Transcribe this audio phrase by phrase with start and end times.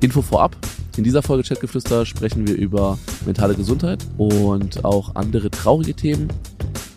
[0.00, 0.56] Info vorab.
[0.96, 6.28] In dieser Folge Chatgeflüster sprechen wir über mentale Gesundheit und auch andere traurige Themen.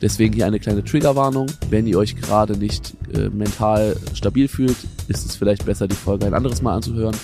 [0.01, 1.45] Deswegen hier eine kleine Triggerwarnung.
[1.69, 4.77] Wenn ihr euch gerade nicht äh, mental stabil fühlt,
[5.07, 7.15] ist es vielleicht besser, die Folge ein anderes Mal anzuhören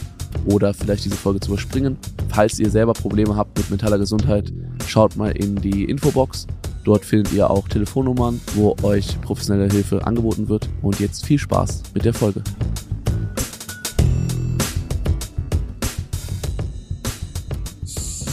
[0.46, 1.98] oder vielleicht diese Folge zu überspringen.
[2.30, 4.54] Falls ihr selber Probleme habt mit mentaler Gesundheit,
[4.86, 6.46] schaut mal in die Infobox.
[6.84, 10.70] Dort findet ihr auch Telefonnummern, wo euch professionelle Hilfe angeboten wird.
[10.82, 12.44] Und jetzt viel Spaß mit der Folge.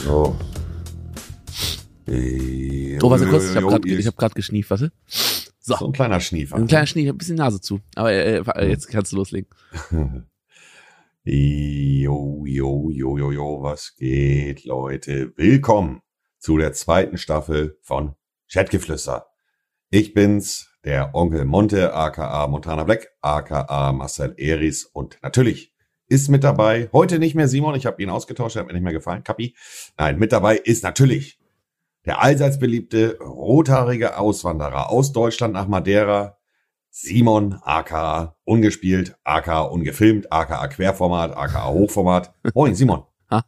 [0.05, 0.37] So.
[2.07, 4.93] Oh, warte kurz, ich habe gerade hab grad geschnieft, warte.
[5.07, 5.77] So.
[5.77, 6.57] so ein kleiner Schniefer.
[6.57, 7.81] Ein kleiner Schnief, ein bisschen Nase zu.
[7.95, 9.49] Aber äh, äh jetzt kannst du loslegen.
[11.27, 15.33] Jo, jo, jo, jo, jo, was geht, Leute?
[15.39, 16.03] Willkommen
[16.39, 18.15] zu der zweiten Staffel von
[18.53, 19.29] Chatgeflüster.
[19.89, 25.74] Ich bin's, der Onkel Monte, aka Montana Black, aka Marcel Eris und natürlich
[26.15, 28.85] ist mit dabei, heute nicht mehr Simon, ich habe ihn ausgetauscht, er hat mir nicht
[28.85, 29.55] mehr gefallen, Kapi.
[29.99, 31.41] Nein, mit dabei ist natürlich
[32.05, 36.37] der allseits beliebte rothaarige Auswanderer aus Deutschland nach Madeira,
[36.91, 42.33] Simon, aka ungespielt, aka ungefilmt, aka Querformat, aka Hochformat.
[42.55, 43.03] Moin, Simon.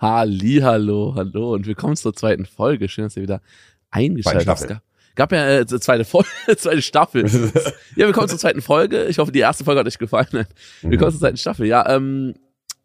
[0.00, 2.88] Halli, hallo, hallo und willkommen zur zweiten Folge.
[2.88, 3.42] Schön, dass ihr wieder
[3.90, 4.82] eingeschaltet habt.
[5.14, 7.26] Gab ja äh, zweite Folge, zweite Staffel.
[7.96, 9.04] ja, willkommen zur zweiten Folge.
[9.04, 10.46] Ich hoffe, die erste Folge hat euch gefallen.
[10.80, 11.12] Willkommen mhm.
[11.12, 11.66] zur zweiten Staffel.
[11.66, 12.34] Ja, ähm,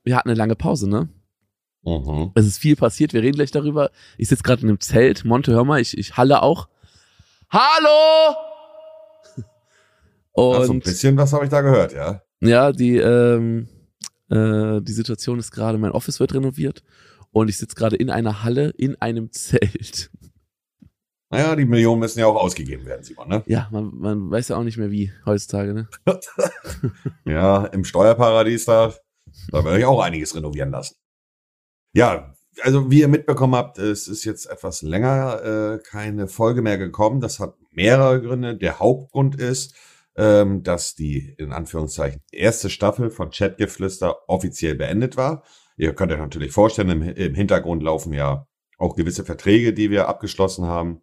[0.04, 1.08] wir hatten eine lange Pause, ne?
[1.84, 2.32] Mhm.
[2.36, 3.92] Es ist viel passiert, wir reden gleich darüber.
[4.18, 5.24] Ich sitze gerade in einem Zelt.
[5.24, 6.68] Monte, hör mal, ich, ich halle auch.
[7.50, 8.36] Hallo!
[10.34, 12.22] Und Ach, so ein bisschen was habe ich da gehört, ja.
[12.42, 13.70] Ja, die, ähm,
[14.30, 16.84] äh, die Situation ist gerade, mein Office wird renoviert
[17.32, 20.12] und ich sitze gerade in einer Halle in einem Zelt.
[21.30, 23.44] Naja, die Millionen müssen ja auch ausgegeben werden, Simon, ne?
[23.48, 25.90] Ja, man, man weiß ja auch nicht mehr wie heutzutage, ne?
[27.26, 28.94] ja, im Steuerparadies da,
[29.52, 30.96] da werde ich auch einiges renovieren lassen.
[31.94, 36.78] Ja, also wie ihr mitbekommen habt, es ist jetzt etwas länger äh, keine Folge mehr
[36.78, 37.20] gekommen.
[37.20, 38.58] Das hat mehrere Gründe.
[38.58, 39.76] Der Hauptgrund ist,
[40.16, 45.44] ähm, dass die in Anführungszeichen erste Staffel von Chatgeflüster offiziell beendet war.
[45.76, 48.48] Ihr könnt euch natürlich vorstellen, im, im Hintergrund laufen ja
[48.78, 51.02] auch gewisse Verträge, die wir abgeschlossen haben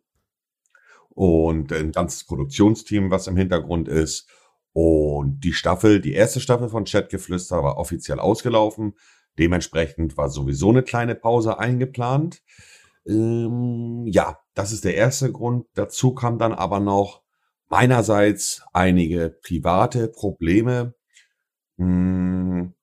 [1.14, 4.28] und ein ganzes Produktionsteam, was im Hintergrund ist.
[4.72, 8.94] Und die Staffel, die erste Staffel von Chatgeflüster war offiziell ausgelaufen.
[9.38, 12.42] Dementsprechend war sowieso eine kleine Pause eingeplant.
[13.06, 15.66] Ähm, ja, das ist der erste Grund.
[15.74, 17.22] Dazu kam dann aber noch
[17.68, 20.94] meinerseits einige private Probleme.
[21.78, 22.74] Hm.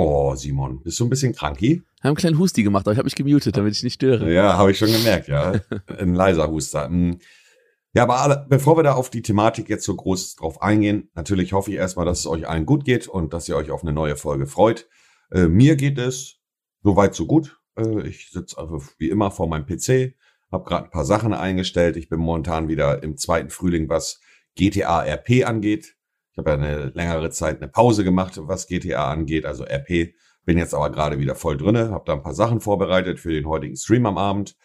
[0.00, 1.82] Oh, Simon, bist du ein bisschen kranki?
[2.02, 4.32] Haben einen kleinen Husti gemacht, aber ich habe mich gemutet, damit ich nicht störe.
[4.32, 5.60] Ja, habe ich schon gemerkt, ja.
[5.98, 6.86] Ein leiser Huster.
[6.86, 7.18] Hm.
[7.94, 11.52] Ja, aber alle, bevor wir da auf die Thematik jetzt so groß drauf eingehen, natürlich
[11.52, 13.92] hoffe ich erstmal, dass es euch allen gut geht und dass ihr euch auf eine
[13.92, 14.88] neue Folge freut.
[15.32, 16.36] Äh, mir geht es
[16.84, 17.58] soweit so gut.
[17.76, 20.14] Äh, ich sitze also wie immer vor meinem PC,
[20.52, 21.96] habe gerade ein paar Sachen eingestellt.
[21.96, 24.20] Ich bin momentan wieder im zweiten Frühling, was
[24.54, 25.96] GTA RP angeht.
[26.38, 30.14] Ich habe ja eine längere Zeit eine Pause gemacht, was GTA angeht, also RP.
[30.44, 33.48] Bin jetzt aber gerade wieder voll drinne, habe da ein paar Sachen vorbereitet für den
[33.48, 34.56] heutigen Stream am Abend.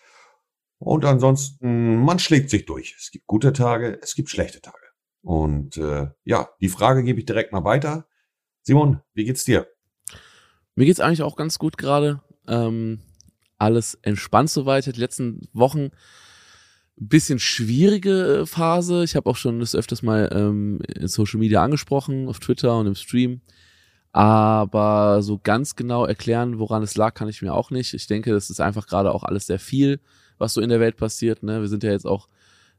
[0.78, 2.96] Und ansonsten, man schlägt sich durch.
[3.00, 4.78] Es gibt gute Tage, es gibt schlechte Tage.
[5.24, 8.06] Und äh, ja, die Frage gebe ich direkt mal weiter.
[8.62, 9.68] Simon, wie geht's dir?
[10.76, 12.22] Mir geht's eigentlich auch ganz gut gerade.
[12.48, 13.00] Ähm,
[13.58, 14.86] alles entspannt soweit.
[14.86, 15.90] Die letzten Wochen
[16.96, 19.04] bisschen schwierige äh, Phase.
[19.04, 22.88] Ich habe auch schon das öfters mal ähm, in Social Media angesprochen, auf Twitter und
[22.88, 23.42] im Stream.
[24.12, 27.96] Aber so ganz genau erklären, woran es lag, kann ich mir auch nicht.
[27.96, 30.00] Ich denke, das ist einfach gerade auch alles sehr viel,
[30.38, 31.42] was so in der Welt passiert.
[31.42, 31.62] Ne?
[31.62, 32.30] Wir sind ja jetzt auch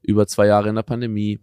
[0.00, 1.40] über zwei Jahre in der Pandemie.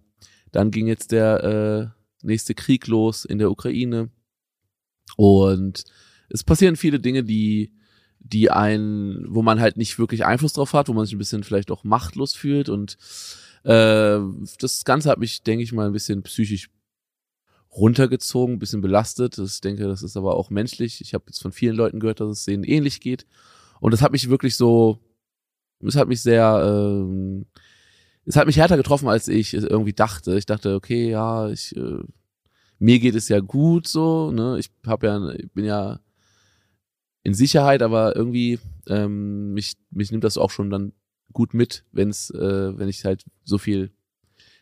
[0.53, 4.09] Dann ging jetzt der äh, nächste Krieg los in der Ukraine.
[5.18, 5.84] Und
[6.30, 7.74] es passieren viele Dinge, die
[8.24, 11.44] die einen, wo man halt nicht wirklich Einfluss drauf hat, wo man sich ein bisschen
[11.44, 12.98] vielleicht auch machtlos fühlt und
[13.64, 14.20] äh,
[14.59, 16.70] das Ganze hat mich, denke ich mal, ein bisschen psychisch
[17.72, 19.38] runtergezogen, ein bisschen belastet.
[19.38, 21.02] Ich denke, das ist aber auch menschlich.
[21.02, 23.26] Ich habe jetzt von vielen Leuten gehört, dass es denen ähnlich geht.
[23.79, 25.00] Und das hat mich wirklich so,
[25.79, 27.46] es hat mich sehr, ähm,
[28.26, 30.38] es hat mich härter getroffen, als ich irgendwie dachte.
[30.38, 32.00] Ich dachte, okay, ja, ich, äh,
[32.78, 34.58] mir geht es ja gut so, ne?
[34.59, 36.00] Ich habe ja, ich bin ja
[37.23, 40.94] in Sicherheit, aber irgendwie ähm, mich, mich nimmt das auch schon dann
[41.34, 43.91] gut mit, wenn's, äh, wenn ich halt so viel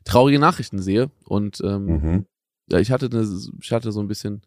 [0.04, 1.12] traurige Nachrichten sehe.
[1.26, 2.26] Und ähm, mhm.
[2.70, 3.28] ja, ich hatte eine,
[3.62, 4.42] ich hatte so ein bisschen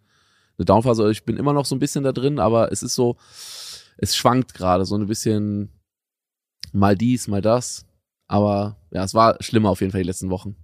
[0.59, 1.11] eine Downphase.
[1.11, 3.17] Ich bin immer noch so ein bisschen da drin, aber es ist so,
[3.97, 5.71] es schwankt gerade so ein bisschen
[6.73, 7.87] mal dies, mal das.
[8.27, 10.57] Aber ja, es war schlimmer auf jeden Fall die letzten Wochen.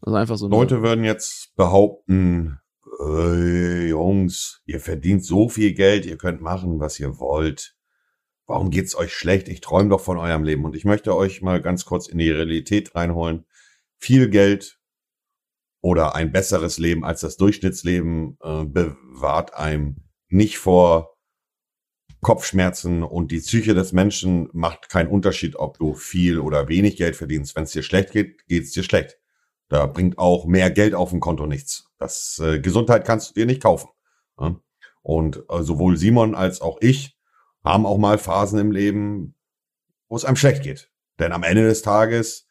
[0.00, 0.48] Also einfach so.
[0.48, 2.58] Leute würden jetzt behaupten,
[3.02, 7.76] äh, Jungs, ihr verdient so viel Geld, ihr könnt machen, was ihr wollt.
[8.46, 9.48] Warum geht's euch schlecht?
[9.48, 10.64] Ich träume doch von eurem Leben.
[10.64, 13.46] Und ich möchte euch mal ganz kurz in die Realität reinholen.
[13.98, 14.78] Viel Geld
[15.80, 19.96] oder ein besseres Leben als das Durchschnittsleben äh, bewahrt einem
[20.28, 21.16] nicht vor
[22.20, 27.16] Kopfschmerzen und die Psyche des Menschen macht keinen Unterschied, ob du viel oder wenig Geld
[27.16, 27.56] verdienst.
[27.56, 29.21] Wenn es dir schlecht geht, geht's dir schlecht.
[29.72, 31.86] Da bringt auch mehr Geld auf dem Konto nichts.
[31.96, 33.88] Das äh, Gesundheit kannst du dir nicht kaufen.
[34.38, 34.56] Ja?
[35.00, 37.16] Und äh, sowohl Simon als auch ich
[37.64, 39.34] haben auch mal Phasen im Leben,
[40.10, 40.90] wo es einem schlecht geht.
[41.18, 42.46] Denn am Ende des Tages,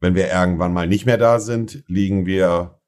[0.00, 2.80] wenn wir irgendwann mal nicht mehr da sind, liegen wir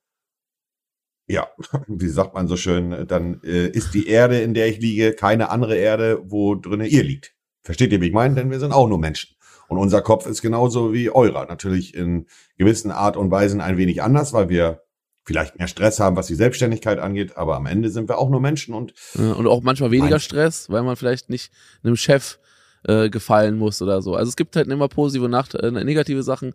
[1.27, 1.49] ja,
[1.87, 5.51] wie sagt man so schön, dann äh, ist die Erde, in der ich liege, keine
[5.51, 7.35] andere Erde, wo drinnen ihr liegt.
[7.63, 8.35] Versteht ihr, wie ich meine?
[8.35, 9.37] Denn wir sind auch nur Menschen.
[9.75, 11.47] Und unser Kopf ist genauso wie eurer.
[11.47, 12.27] Natürlich in
[12.57, 14.83] gewissen Art und Weisen ein wenig anders, weil wir
[15.25, 18.41] vielleicht mehr Stress haben, was die Selbstständigkeit angeht, aber am Ende sind wir auch nur
[18.41, 21.51] Menschen und und auch manchmal weniger Stress, weil man vielleicht nicht
[21.83, 22.39] einem Chef
[22.85, 24.15] äh, gefallen muss oder so.
[24.15, 26.53] Also es gibt halt immer positive und äh, negative Sachen,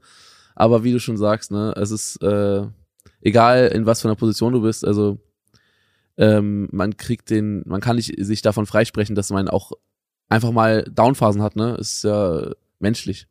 [0.55, 2.61] aber wie du schon sagst, ne, es ist äh,
[3.21, 5.17] egal in was für einer Position du bist, also
[6.17, 9.71] ähm, man kriegt den, man kann nicht sich davon freisprechen, dass man auch
[10.27, 11.75] einfach mal Downphasen hat, ne?
[11.79, 13.27] Ist ja menschlich.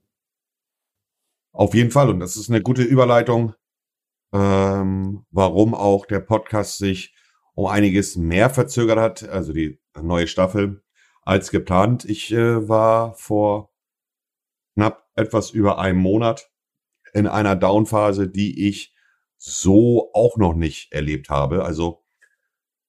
[1.52, 3.54] Auf jeden Fall und das ist eine gute Überleitung,
[4.32, 7.14] ähm, warum auch der Podcast sich
[7.54, 10.82] um einiges mehr verzögert hat, also die neue Staffel
[11.22, 12.04] als geplant.
[12.04, 13.72] Ich äh, war vor
[14.74, 16.50] knapp etwas über einem Monat
[17.12, 18.94] in einer Downphase, die ich
[19.36, 21.64] so auch noch nicht erlebt habe.
[21.64, 22.04] Also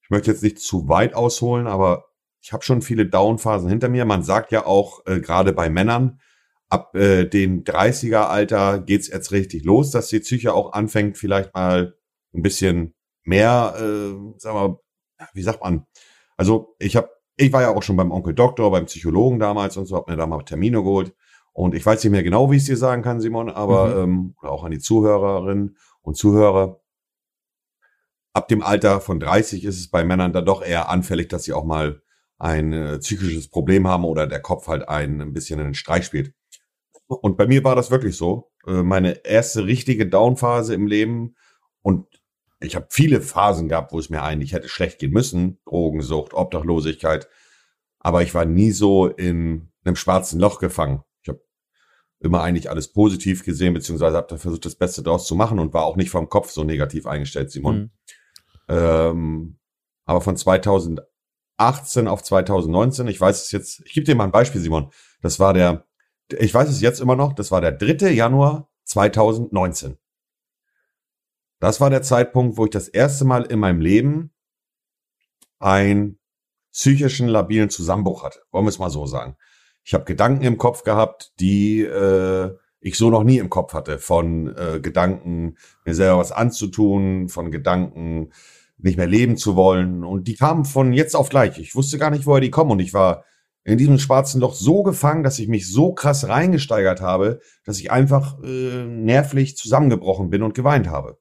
[0.02, 2.06] ich möchte jetzt nicht zu weit ausholen, aber
[2.42, 4.06] ich habe schon viele Downphasen hinter mir.
[4.06, 6.20] Man sagt ja auch äh, gerade bei Männern,
[6.70, 11.54] ab äh, den 30er Alter geht's jetzt richtig los, dass die Psyche auch anfängt, vielleicht
[11.54, 11.96] mal
[12.34, 12.94] ein bisschen
[13.24, 14.80] mehr, äh, sag mal,
[15.34, 15.86] wie sagt man?
[16.38, 19.88] Also ich habe, ich war ja auch schon beim Onkel Doktor, beim Psychologen damals und
[19.88, 21.14] so, habe mir da mal Termine geholt.
[21.54, 24.14] Und ich weiß nicht mehr genau, wie ich es dir sagen kann, Simon, aber mhm.
[24.14, 26.80] ähm, auch an die Zuhörerinnen und Zuhörer.
[28.34, 31.54] Ab dem Alter von 30 ist es bei Männern dann doch eher anfällig, dass sie
[31.54, 32.02] auch mal
[32.38, 36.34] ein äh, psychisches Problem haben oder der Kopf halt ein, ein bisschen einen Streich spielt.
[37.10, 38.52] Und bei mir war das wirklich so.
[38.66, 41.36] Äh, meine erste richtige Downphase im Leben
[41.82, 42.06] und
[42.62, 45.60] ich habe viele Phasen gehabt, wo es mir eigentlich hätte schlecht gehen müssen.
[45.66, 47.30] Drogensucht, Obdachlosigkeit.
[48.00, 51.04] Aber ich war nie so in einem schwarzen Loch gefangen
[52.20, 55.74] immer eigentlich alles positiv gesehen, beziehungsweise habe da versucht, das Beste daraus zu machen und
[55.74, 57.78] war auch nicht vom Kopf so negativ eingestellt, Simon.
[57.78, 57.92] Mhm.
[58.68, 59.60] Ähm,
[60.06, 64.60] aber von 2018 auf 2019, ich weiß es jetzt, ich gebe dir mal ein Beispiel,
[64.60, 64.92] Simon.
[65.22, 65.86] Das war der,
[66.38, 68.10] ich weiß es jetzt immer noch, das war der 3.
[68.12, 69.98] Januar 2019.
[71.60, 74.32] Das war der Zeitpunkt, wo ich das erste Mal in meinem Leben
[75.60, 76.20] einen
[76.72, 78.40] psychischen labilen Zusammenbruch hatte.
[78.52, 79.36] Wollen wir es mal so sagen.
[79.84, 84.00] Ich habe Gedanken im Kopf gehabt, die äh, ich so noch nie im Kopf hatte.
[84.00, 88.32] Von äh, Gedanken, mir selber was anzutun, von Gedanken,
[88.78, 90.06] nicht mehr leben zu wollen.
[90.06, 91.58] Und die kamen von jetzt auf gleich.
[91.60, 92.72] Ich wusste gar nicht, woher die kommen.
[92.72, 93.26] Und ich war
[93.64, 97.92] in diesem schwarzen Loch so gefangen, dass ich mich so krass reingesteigert habe, dass ich
[97.92, 101.18] einfach äh, nervlich zusammengebrochen bin und geweint habe.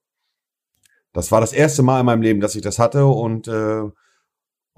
[1.13, 3.07] Das war das erste Mal in meinem Leben, dass ich das hatte.
[3.07, 3.83] Und äh,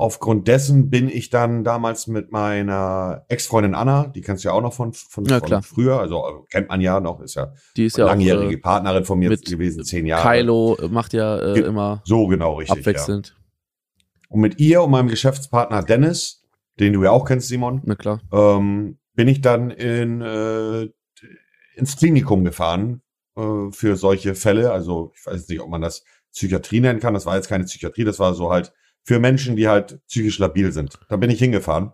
[0.01, 4.63] Aufgrund dessen bin ich dann damals mit meiner Ex-Freundin Anna, die kennst du ja auch
[4.63, 7.85] noch von, von, ja, von früher, also äh, kennt man ja noch, ist ja die
[7.85, 10.27] ist ja langjährige auch, äh, Partnerin von mir gewesen, zehn Jahre.
[10.27, 13.37] Kylo macht ja äh, immer so genau richtig abwechselnd.
[13.37, 14.27] Ja.
[14.31, 16.40] Und mit ihr und meinem Geschäftspartner Dennis,
[16.81, 18.21] den du ja auch kennst, Simon, Na klar.
[18.33, 20.89] Ähm, bin ich dann in äh,
[21.75, 23.03] ins Klinikum gefahren
[23.37, 24.73] äh, für solche Fälle.
[24.73, 27.15] Also ich weiß nicht, ob man das Psychiatrie nennen kann.
[27.15, 28.73] Das war jetzt keine Psychiatrie, das war so halt
[29.03, 30.99] für Menschen, die halt psychisch labil sind.
[31.09, 31.93] Da bin ich hingefahren.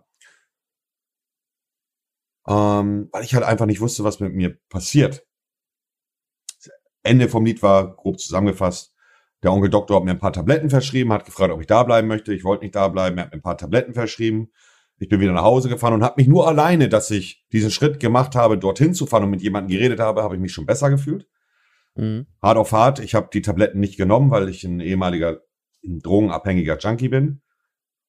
[2.47, 5.25] Ähm, weil ich halt einfach nicht wusste, was mit mir passiert.
[7.03, 8.93] Ende vom Lied war grob zusammengefasst.
[9.43, 12.07] Der Onkel Doktor hat mir ein paar Tabletten verschrieben, hat gefragt, ob ich da bleiben
[12.07, 12.33] möchte.
[12.33, 13.17] Ich wollte nicht da bleiben.
[13.17, 14.51] Er hat mir ein paar Tabletten verschrieben.
[14.99, 17.99] Ich bin wieder nach Hause gefahren und habe mich nur alleine, dass ich diesen Schritt
[17.99, 20.89] gemacht habe, dorthin zu fahren und mit jemandem geredet habe, habe ich mich schon besser
[20.89, 21.27] gefühlt.
[21.95, 22.27] Mhm.
[22.41, 22.99] Hart auf hart.
[22.99, 25.41] Ich habe die Tabletten nicht genommen, weil ich ein ehemaliger
[25.85, 27.41] ein drogenabhängiger Junkie bin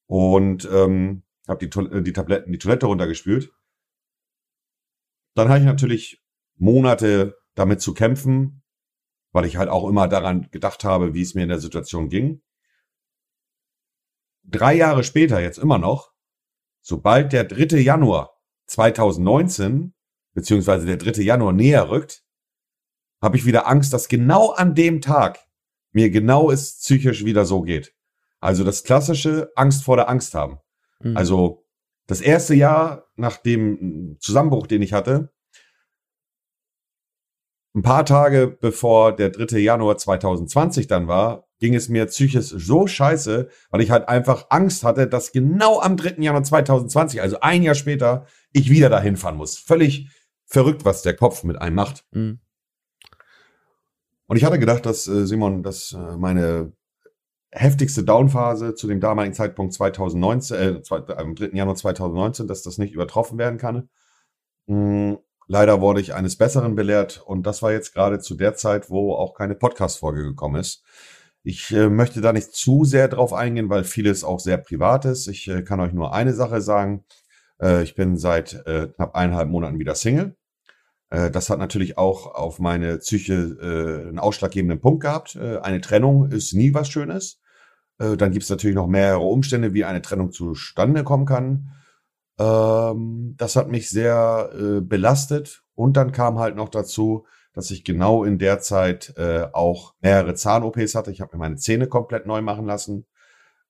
[0.06, 3.52] und ähm, habe die, äh, die Tabletten, die Toilette runtergespült.
[5.34, 6.22] Dann habe ich natürlich
[6.56, 8.62] Monate damit zu kämpfen,
[9.32, 12.42] weil ich halt auch immer daran gedacht habe, wie es mir in der Situation ging.
[14.42, 16.12] Drei Jahre später, jetzt immer noch,
[16.88, 17.76] sobald der 3.
[17.80, 18.34] Januar
[18.66, 19.92] 2019,
[20.32, 21.20] beziehungsweise der 3.
[21.22, 22.24] Januar näher rückt,
[23.20, 25.38] habe ich wieder Angst, dass genau an dem Tag
[25.92, 27.94] mir genau es psychisch wieder so geht.
[28.40, 30.60] Also das klassische Angst vor der Angst haben.
[31.00, 31.16] Mhm.
[31.16, 31.66] Also
[32.06, 35.30] das erste Jahr nach dem Zusammenbruch, den ich hatte,
[37.74, 39.58] ein paar Tage bevor der 3.
[39.58, 44.84] Januar 2020 dann war, ging es mir psychisch so scheiße, weil ich halt einfach Angst
[44.84, 46.22] hatte, dass genau am 3.
[46.22, 49.58] Januar 2020, also ein Jahr später, ich wieder dahin fahren muss.
[49.58, 50.10] Völlig
[50.46, 52.04] verrückt, was der Kopf mit einem macht.
[52.12, 52.40] Mhm.
[54.26, 56.72] Und ich hatte gedacht, dass äh, Simon, dass äh, meine
[57.50, 61.50] heftigste Downphase zu dem damaligen Zeitpunkt 2019, äh, zwei, am 3.
[61.54, 63.88] Januar 2019, dass das nicht übertroffen werden kann.
[64.66, 68.90] Hm, leider wurde ich eines Besseren belehrt und das war jetzt gerade zu der Zeit,
[68.90, 70.84] wo auch keine Podcast-Folge gekommen ist.
[71.48, 75.28] Ich äh, möchte da nicht zu sehr drauf eingehen, weil vieles auch sehr privat ist.
[75.28, 77.06] Ich äh, kann euch nur eine Sache sagen.
[77.58, 80.36] Äh, ich bin seit äh, knapp eineinhalb Monaten wieder Single.
[81.08, 85.38] Äh, das hat natürlich auch auf meine Psyche äh, einen ausschlaggebenden Punkt gehabt.
[85.38, 87.40] Eine Trennung ist nie was Schönes.
[87.96, 91.70] Dann gibt es natürlich noch mehrere Umstände, wie eine Trennung zustande kommen kann.
[92.38, 94.50] Ähm, das hat mich sehr
[94.82, 95.62] belastet.
[95.74, 97.24] Und dann kam halt noch dazu,
[97.58, 101.10] dass ich genau in der Zeit äh, auch mehrere Zahn-OPs hatte.
[101.10, 103.04] Ich habe mir meine Zähne komplett neu machen lassen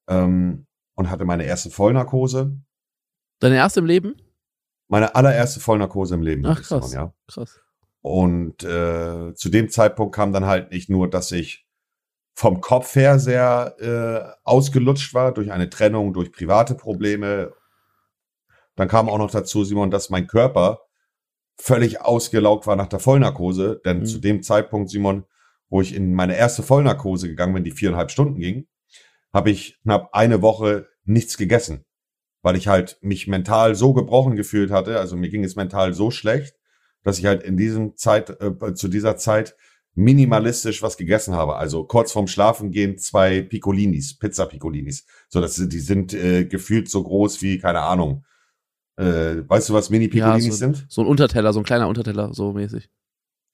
[0.09, 2.54] ähm, und hatte meine erste Vollnarkose.
[3.38, 4.16] Deine erste im Leben?
[4.88, 6.45] Meine allererste Vollnarkose im Leben.
[6.45, 6.92] Ach krass.
[6.92, 7.14] ja.
[7.28, 7.61] Krass.
[8.02, 11.66] Und äh, zu dem Zeitpunkt kam dann halt nicht nur, dass ich
[12.35, 17.54] vom Kopf her sehr äh, ausgelutscht war durch eine Trennung, durch private Probleme.
[18.76, 20.88] Dann kam auch noch dazu, Simon, dass mein Körper
[21.61, 23.81] völlig ausgelaugt war nach der Vollnarkose.
[23.85, 24.07] Denn Mhm.
[24.07, 25.25] zu dem Zeitpunkt, Simon,
[25.69, 28.67] wo ich in meine erste Vollnarkose gegangen bin, die viereinhalb Stunden ging,
[29.33, 31.85] habe ich knapp eine Woche nichts gegessen.
[32.43, 36.11] Weil ich halt mich mental so gebrochen gefühlt hatte, also mir ging es mental so
[36.11, 36.55] schlecht,
[37.03, 39.57] dass ich halt in diesem Zeit, äh, zu dieser Zeit
[39.95, 41.57] minimalistisch was gegessen habe.
[41.57, 45.05] Also kurz vorm Schlafen gehen zwei Piccolinis, Pizza Piccolinis.
[45.29, 48.25] So, das die sind äh, gefühlt so groß wie, keine Ahnung.
[48.99, 50.85] Äh, weißt du, was Mini Piccolinis sind?
[50.88, 52.90] So ein Unterteller, so ein kleiner Unterteller, so mäßig.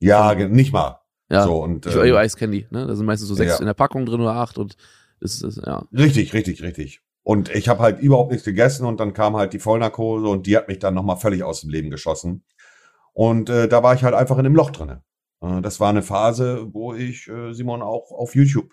[0.01, 1.01] Ja, nicht mal.
[1.31, 1.45] Ja.
[1.45, 2.87] So, und, ich ähm, weiß Candy, ne?
[2.87, 3.59] Da sind meistens so sechs ja.
[3.59, 4.77] in der Packung drin oder acht und
[5.21, 5.87] das ist, ja.
[5.93, 7.01] Richtig, richtig, richtig.
[7.23, 10.57] Und ich habe halt überhaupt nichts gegessen und dann kam halt die Vollnarkose und die
[10.57, 12.45] hat mich dann nochmal völlig aus dem Leben geschossen.
[13.13, 15.03] Und äh, da war ich halt einfach in dem Loch drinne.
[15.41, 18.73] Äh, das war eine Phase, wo ich, äh, Simon, auch auf YouTube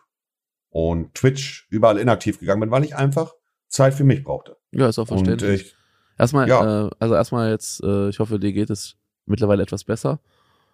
[0.69, 3.33] und Twitch überall inaktiv gegangen bin, weil ich einfach
[3.67, 4.57] Zeit für mich brauchte.
[4.71, 5.61] Ja, ist auch Und äh, verständlich.
[5.61, 5.75] ich,
[6.21, 6.87] erstmal, ja.
[6.87, 10.19] äh, also erstmal jetzt, äh, ich hoffe, dir geht es mittlerweile etwas besser.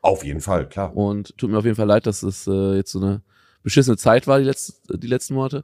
[0.01, 0.95] auf jeden Fall, klar.
[0.95, 3.21] Und tut mir auf jeden Fall leid, dass es äh, jetzt so eine
[3.63, 5.63] beschissene Zeit war, die, letzte, die letzten Monate.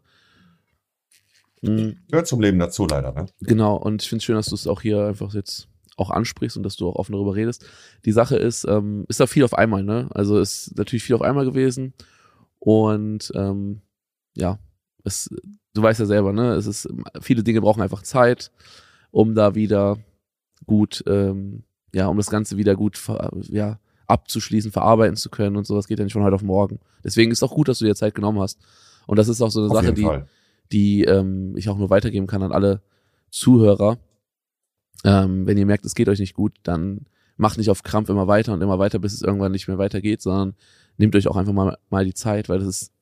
[1.61, 3.27] Mhm, Gehört zum Leben dazu, leider, ne?
[3.41, 6.57] genau, und ich finde es schön, dass du es auch hier einfach jetzt auch ansprichst
[6.57, 7.65] und dass du auch offen darüber redest.
[8.03, 10.09] Die Sache ist, ähm, ist da viel auf einmal, ne?
[10.13, 11.93] Also ist natürlich viel auf einmal gewesen.
[12.59, 13.81] Und ähm,
[14.35, 14.59] ja,
[15.03, 15.29] es,
[15.73, 16.53] du weißt ja selber, ne?
[16.53, 16.89] Es ist,
[17.21, 18.51] viele Dinge brauchen einfach Zeit,
[19.13, 19.99] um da wieder
[20.65, 22.99] gut, ähm, ja, um das Ganze wieder gut
[23.49, 26.79] ja, abzuschließen, verarbeiten zu können und sowas geht ja nicht von heute auf morgen.
[27.03, 28.59] Deswegen ist auch gut, dass du dir Zeit genommen hast.
[29.05, 30.27] Und das ist auch so eine Auf Sache, die, Fall.
[30.71, 32.81] die ähm, ich auch nur weitergeben kann an alle
[33.29, 33.99] Zuhörer.
[35.03, 37.05] Ähm, wenn ihr merkt, es geht euch nicht gut, dann
[37.37, 40.23] macht nicht auf Krampf immer weiter und immer weiter, bis es irgendwann nicht mehr weitergeht,
[40.23, 40.55] sondern
[40.97, 42.93] nehmt euch auch einfach mal, mal die Zeit, weil das ist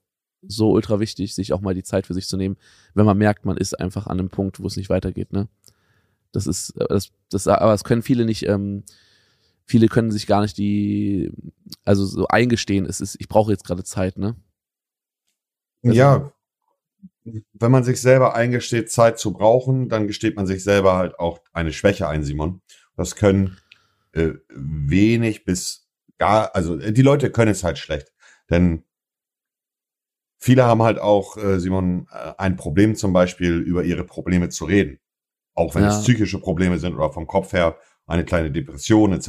[0.42, 2.58] so ultra wichtig, sich auch mal die Zeit für sich zu nehmen,
[2.94, 5.48] wenn man merkt, man ist einfach an einem Punkt, wo es nicht weitergeht, ne?
[6.32, 8.84] Das ist, äh, das, das, aber es können viele nicht, ähm,
[9.66, 11.32] viele können sich gar nicht die,
[11.86, 14.36] also so eingestehen, es ist, ich brauche jetzt gerade Zeit, ne?
[15.84, 16.32] Also- Ja,
[17.54, 21.40] wenn man sich selber eingesteht, Zeit zu brauchen, dann gesteht man sich selber halt auch
[21.54, 22.62] eine Schwäche ein, Simon.
[22.96, 23.58] Das können
[24.14, 28.12] äh, wenig bis gar, also äh, die Leute können es halt schlecht.
[28.50, 28.84] Denn
[30.38, 34.66] viele haben halt auch, äh, Simon, äh, ein Problem zum Beispiel, über ihre Probleme zu
[34.66, 35.00] reden.
[35.56, 35.90] Auch wenn Ja.
[35.90, 37.78] es psychische Probleme sind oder vom Kopf her
[38.08, 39.28] eine kleine Depression etc.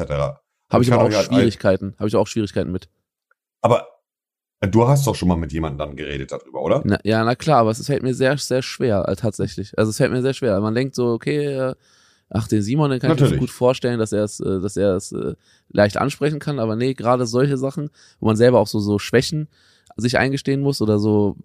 [0.71, 2.89] Habe ich aber auch halt Schwierigkeiten, habe ich auch Schwierigkeiten mit.
[3.61, 3.87] Aber
[4.61, 6.83] äh, du hast doch schon mal mit jemandem dann geredet darüber, oder?
[6.85, 9.77] Na, ja, na klar, aber es fällt mir sehr, sehr schwer, äh, tatsächlich.
[9.79, 10.61] Also es fällt mir sehr schwer.
[10.61, 11.75] Man denkt so, okay, äh,
[12.31, 13.41] ach, den Simon, den kann ich mir Natürlich.
[13.41, 15.15] so gut vorstellen, dass er es, dass er es
[15.69, 19.49] leicht ansprechen kann, aber nee, gerade solche Sachen, wo man selber auch so, so Schwächen
[19.97, 21.37] sich eingestehen muss oder so.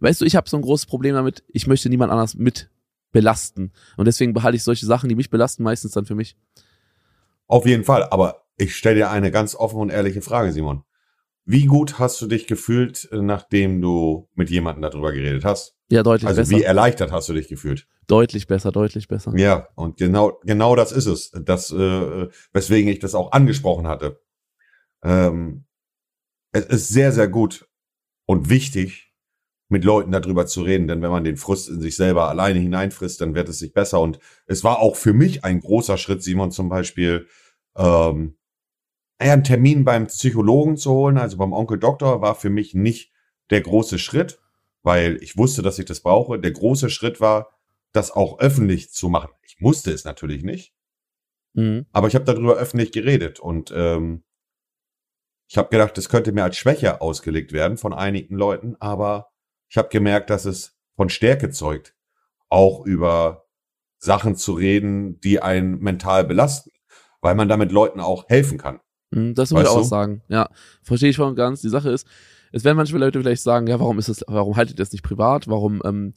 [0.00, 2.68] Weißt du, ich habe so ein großes Problem damit, ich möchte niemand anders mit
[3.12, 3.72] belasten.
[3.96, 6.36] Und deswegen behalte ich solche Sachen, die mich belasten, meistens dann für mich.
[7.46, 10.82] Auf jeden Fall, aber ich stelle dir eine ganz offene und ehrliche Frage, Simon.
[11.44, 15.76] Wie gut hast du dich gefühlt, äh, nachdem du mit jemandem darüber geredet hast?
[15.88, 16.56] Ja, deutlich Also besser.
[16.56, 17.86] wie erleichtert hast du dich gefühlt?
[18.08, 19.32] Deutlich besser, deutlich besser.
[19.36, 24.20] Ja, und genau, genau das ist es, das, äh, weswegen ich das auch angesprochen hatte.
[25.04, 25.66] Ähm,
[26.50, 27.68] es ist sehr, sehr gut
[28.26, 29.05] und wichtig,
[29.68, 33.20] mit Leuten darüber zu reden, denn wenn man den Frust in sich selber alleine hineinfrisst,
[33.20, 34.00] dann wird es sich besser.
[34.00, 37.26] Und es war auch für mich ein großer Schritt, Simon zum Beispiel,
[37.76, 38.36] ähm,
[39.18, 43.12] einen Termin beim Psychologen zu holen, also beim Onkel Doktor, war für mich nicht
[43.50, 44.38] der große Schritt,
[44.82, 46.38] weil ich wusste, dass ich das brauche.
[46.38, 47.50] Der große Schritt war,
[47.92, 49.32] das auch öffentlich zu machen.
[49.42, 50.74] Ich musste es natürlich nicht,
[51.54, 51.86] mhm.
[51.92, 54.22] aber ich habe darüber öffentlich geredet und ähm,
[55.48, 59.30] ich habe gedacht, das könnte mir als Schwäche ausgelegt werden von einigen Leuten, aber
[59.68, 61.94] ich habe gemerkt, dass es von Stärke zeugt,
[62.48, 63.46] auch über
[63.98, 66.70] Sachen zu reden, die einen mental belasten,
[67.20, 68.80] weil man damit Leuten auch helfen kann.
[69.10, 70.22] Mhm, das muss ich auch sagen.
[70.28, 70.48] Ja,
[70.82, 71.60] verstehe ich schon ganz.
[71.60, 72.06] Die Sache ist,
[72.52, 75.02] es werden manche Leute vielleicht sagen, ja, warum ist es, warum haltet ihr das nicht
[75.02, 75.48] privat?
[75.48, 76.14] Warum, ähm,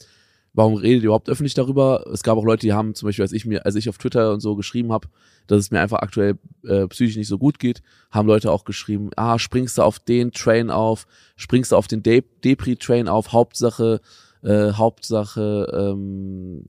[0.54, 2.06] warum redet ihr überhaupt öffentlich darüber?
[2.12, 4.34] Es gab auch Leute, die haben zum Beispiel, als ich mir, als ich auf Twitter
[4.34, 5.08] und so geschrieben habe,
[5.48, 9.10] dass es mir einfach aktuell äh, psychisch nicht so gut geht, haben Leute auch geschrieben,
[9.16, 14.02] ah, springst du auf den Train auf, springst du auf den De Depri-Train auf, Hauptsache,
[14.44, 16.66] äh, Hauptsache, ähm,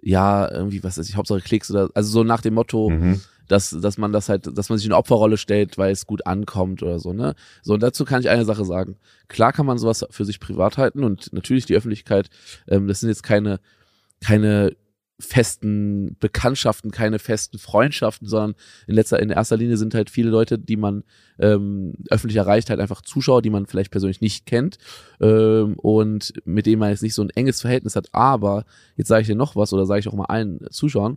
[0.00, 3.70] ja, irgendwie, was weiß ich, Hauptsache Klicks oder, also so nach dem Motto, mhm dass,
[3.70, 6.82] dass man das halt, dass man sich in eine Opferrolle stellt, weil es gut ankommt
[6.82, 7.34] oder so, ne?
[7.62, 8.96] So, und dazu kann ich eine Sache sagen.
[9.28, 12.28] Klar kann man sowas für sich privat halten und natürlich die Öffentlichkeit,
[12.68, 13.60] ähm, das sind jetzt keine,
[14.20, 14.76] keine
[15.18, 18.54] festen Bekanntschaften, keine festen Freundschaften, sondern
[18.86, 21.04] in letzter, in erster Linie sind halt viele Leute, die man
[21.38, 24.78] ähm, öffentlich erreicht, halt einfach Zuschauer, die man vielleicht persönlich nicht kennt
[25.20, 28.08] ähm, und mit denen man jetzt nicht so ein enges Verhältnis hat.
[28.12, 28.64] Aber
[28.96, 31.16] jetzt sage ich dir noch was oder sage ich auch mal allen Zuschauern,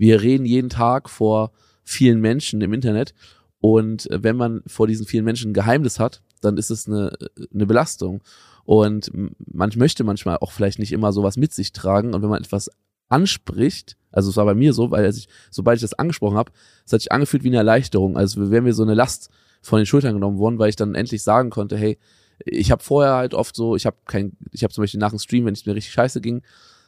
[0.00, 1.52] wir reden jeden Tag vor
[1.84, 3.14] vielen Menschen im Internet
[3.60, 7.12] und wenn man vor diesen vielen Menschen ein Geheimnis hat, dann ist es eine,
[7.52, 8.22] eine Belastung.
[8.64, 9.10] Und
[9.52, 12.14] man möchte manchmal auch vielleicht nicht immer sowas mit sich tragen.
[12.14, 12.70] Und wenn man etwas
[13.10, 16.50] anspricht, also es war bei mir so, weil ich, sobald ich das angesprochen habe,
[16.86, 18.16] es hat sich angefühlt wie eine Erleichterung.
[18.16, 19.28] Also wäre mir so eine Last
[19.60, 21.98] von den Schultern genommen worden, weil ich dann endlich sagen konnte, hey,
[22.46, 25.18] ich habe vorher halt oft so, ich habe kein, ich habe zum Beispiel nach dem
[25.18, 26.40] Stream, wenn es mir richtig scheiße ging,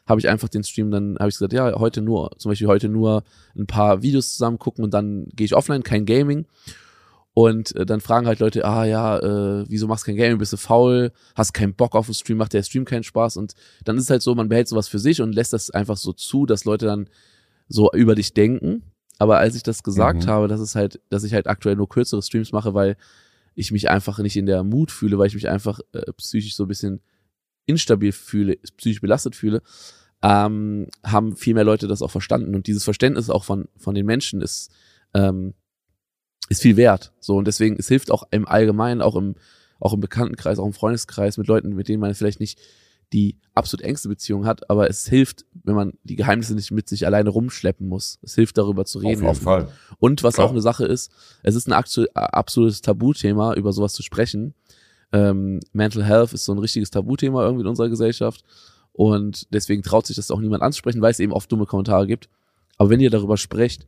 [0.06, 2.88] habe ich einfach den Stream, dann habe ich gesagt, ja, heute nur, zum Beispiel heute
[2.88, 3.22] nur
[3.56, 6.46] ein paar Videos zusammen gucken und dann gehe ich offline, kein Gaming.
[7.34, 10.52] Und äh, dann fragen halt Leute, ah ja, äh, wieso machst du kein Gaming, bist
[10.52, 13.38] du faul, hast keinen Bock auf den Stream, macht der Stream keinen Spaß.
[13.38, 15.96] Und dann ist es halt so, man behält sowas für sich und lässt das einfach
[15.96, 17.08] so zu, dass Leute dann
[17.68, 18.82] so über dich denken.
[19.18, 20.28] Aber als ich das gesagt mhm.
[20.28, 22.96] habe, dass es halt, dass ich halt aktuell nur kürzere Streams mache, weil
[23.54, 26.64] ich mich einfach nicht in der Mut fühle, weil ich mich einfach äh, psychisch so
[26.64, 27.00] ein bisschen
[27.66, 29.62] instabil fühle, psychisch belastet fühle,
[30.22, 32.54] ähm, haben viel mehr Leute das auch verstanden.
[32.54, 34.70] Und dieses Verständnis auch von, von den Menschen ist,
[35.14, 35.54] ähm,
[36.48, 37.12] ist viel wert.
[37.20, 39.34] So, und deswegen, es hilft auch im Allgemeinen, auch im,
[39.80, 42.60] auch im Bekanntenkreis, auch im Freundeskreis mit Leuten, mit denen man vielleicht nicht
[43.12, 47.04] die absolut engste Beziehung hat, aber es hilft, wenn man die Geheimnisse nicht mit sich
[47.04, 48.18] alleine rumschleppen muss.
[48.22, 49.26] Es hilft darüber zu reden.
[49.26, 49.68] Auf jeden Fall.
[49.98, 50.46] Und was Klar.
[50.46, 54.54] auch eine Sache ist, es ist ein absolutes Tabuthema, über sowas zu sprechen.
[55.12, 58.44] Ähm, Mental Health ist so ein richtiges Tabuthema irgendwie in unserer Gesellschaft.
[58.92, 62.28] Und deswegen traut sich das auch niemand anzusprechen, weil es eben oft dumme Kommentare gibt.
[62.76, 63.86] Aber wenn ihr darüber sprecht,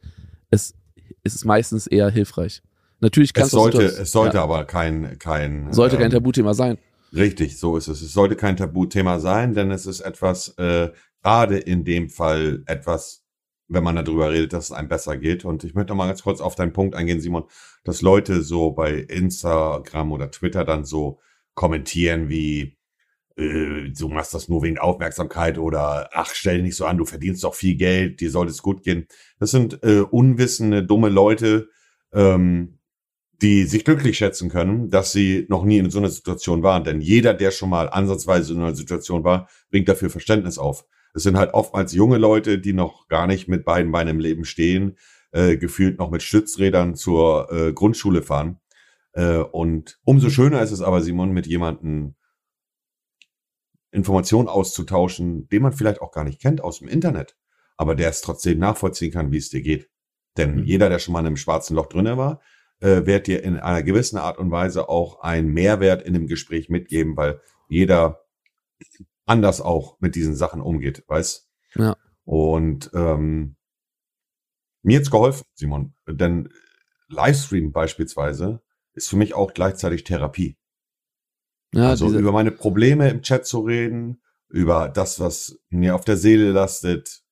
[0.50, 0.74] es,
[1.22, 2.62] es ist meistens eher hilfreich.
[3.00, 4.44] Natürlich kannst es sollte, es sollte ja.
[4.44, 6.78] aber kein, kein, sollte kein ähm, Tabuthema sein.
[7.14, 8.02] Richtig, so ist es.
[8.02, 10.90] Es sollte kein Tabuthema sein, denn es ist etwas, äh,
[11.22, 13.23] gerade in dem Fall etwas,
[13.68, 15.44] wenn man darüber redet, dass es einem besser geht.
[15.44, 17.44] Und ich möchte noch mal ganz kurz auf deinen Punkt eingehen, Simon,
[17.84, 21.20] dass Leute so bei Instagram oder Twitter dann so
[21.54, 22.76] kommentieren wie,
[23.36, 27.04] äh, du machst das nur wegen Aufmerksamkeit oder ach, stell dich nicht so an, du
[27.04, 29.06] verdienst doch viel Geld, dir sollte es gut gehen.
[29.38, 31.68] Das sind äh, unwissende, dumme Leute,
[32.12, 32.78] ähm,
[33.42, 36.84] die sich glücklich schätzen können, dass sie noch nie in so einer Situation waren.
[36.84, 40.86] Denn jeder, der schon mal ansatzweise in einer Situation war, bringt dafür Verständnis auf.
[41.14, 44.44] Es sind halt oftmals junge Leute, die noch gar nicht mit beiden Beinen im Leben
[44.44, 44.98] stehen,
[45.30, 48.60] äh, gefühlt noch mit Stützrädern zur äh, Grundschule fahren.
[49.12, 52.16] Äh, und umso schöner ist es aber, Simon, mit jemandem
[53.92, 57.36] Informationen auszutauschen, den man vielleicht auch gar nicht kennt aus dem Internet,
[57.76, 59.88] aber der es trotzdem nachvollziehen kann, wie es dir geht.
[60.36, 60.64] Denn mhm.
[60.64, 62.40] jeder, der schon mal in einem schwarzen Loch drinne war,
[62.80, 66.68] äh, wird dir in einer gewissen Art und Weise auch einen Mehrwert in dem Gespräch
[66.68, 68.24] mitgeben, weil jeder
[69.26, 71.48] anders auch mit diesen Sachen umgeht, weißt?
[71.76, 71.96] Ja.
[72.24, 73.56] Und ähm,
[74.82, 76.50] mir hat's geholfen, Simon, denn
[77.08, 78.60] Livestream beispielsweise
[78.92, 80.56] ist für mich auch gleichzeitig Therapie.
[81.72, 86.16] Ja, also über meine Probleme im Chat zu reden, über das, was mir auf der
[86.16, 87.22] Seele lastet,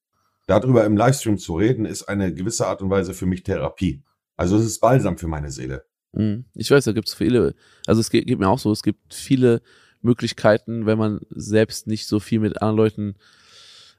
[0.47, 4.03] darüber im Livestream zu reden, ist eine gewisse Art und Weise für mich Therapie.
[4.37, 5.85] Also es ist balsam für meine Seele.
[6.13, 6.47] Mhm.
[6.55, 7.55] Ich weiß, da gibt es viele,
[7.87, 9.63] also es geht, geht, mir auch so, es gibt viele
[10.03, 13.15] Möglichkeiten, wenn man selbst nicht so viel mit anderen Leuten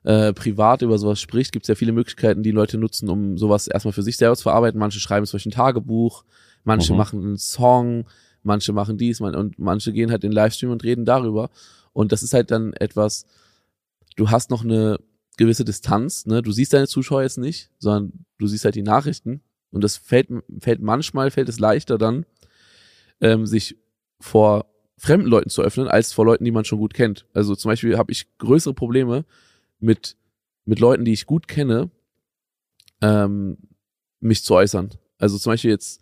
[0.03, 3.67] äh, privat über sowas spricht, gibt es ja viele Möglichkeiten, die Leute nutzen, um sowas
[3.67, 4.79] erstmal für sich selber zu verarbeiten.
[4.79, 6.25] Manche schreiben es durch ein Tagebuch,
[6.63, 6.97] manche mhm.
[6.97, 8.05] machen einen Song,
[8.43, 11.49] manche machen dies man, und manche gehen halt in den Livestream und reden darüber.
[11.93, 13.25] Und das ist halt dann etwas,
[14.17, 14.99] du hast noch eine
[15.37, 16.41] gewisse Distanz, ne?
[16.41, 19.41] Du siehst deine Zuschauer jetzt nicht, sondern du siehst halt die Nachrichten.
[19.71, 22.25] Und das fällt, fällt manchmal, fällt es leichter dann,
[23.21, 23.77] ähm, sich
[24.19, 24.72] vor
[25.03, 27.25] fremden Leuten zu öffnen, als vor Leuten, die man schon gut kennt.
[27.33, 29.25] Also zum Beispiel habe ich größere Probleme
[29.79, 30.15] mit,
[30.63, 31.91] mit Leuten, die ich gut kenne,
[33.01, 33.57] ähm,
[34.21, 34.91] mich zu äußern.
[35.17, 36.01] Also zum Beispiel jetzt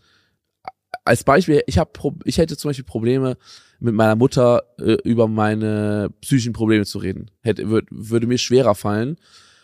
[1.04, 1.92] als Beispiel, ich habe
[2.26, 3.38] ich hätte zum Beispiel Probleme
[3.80, 7.32] mit meiner Mutter äh, über meine psychischen Probleme zu reden.
[7.42, 9.18] Hätte würd, würde mir schwerer fallen,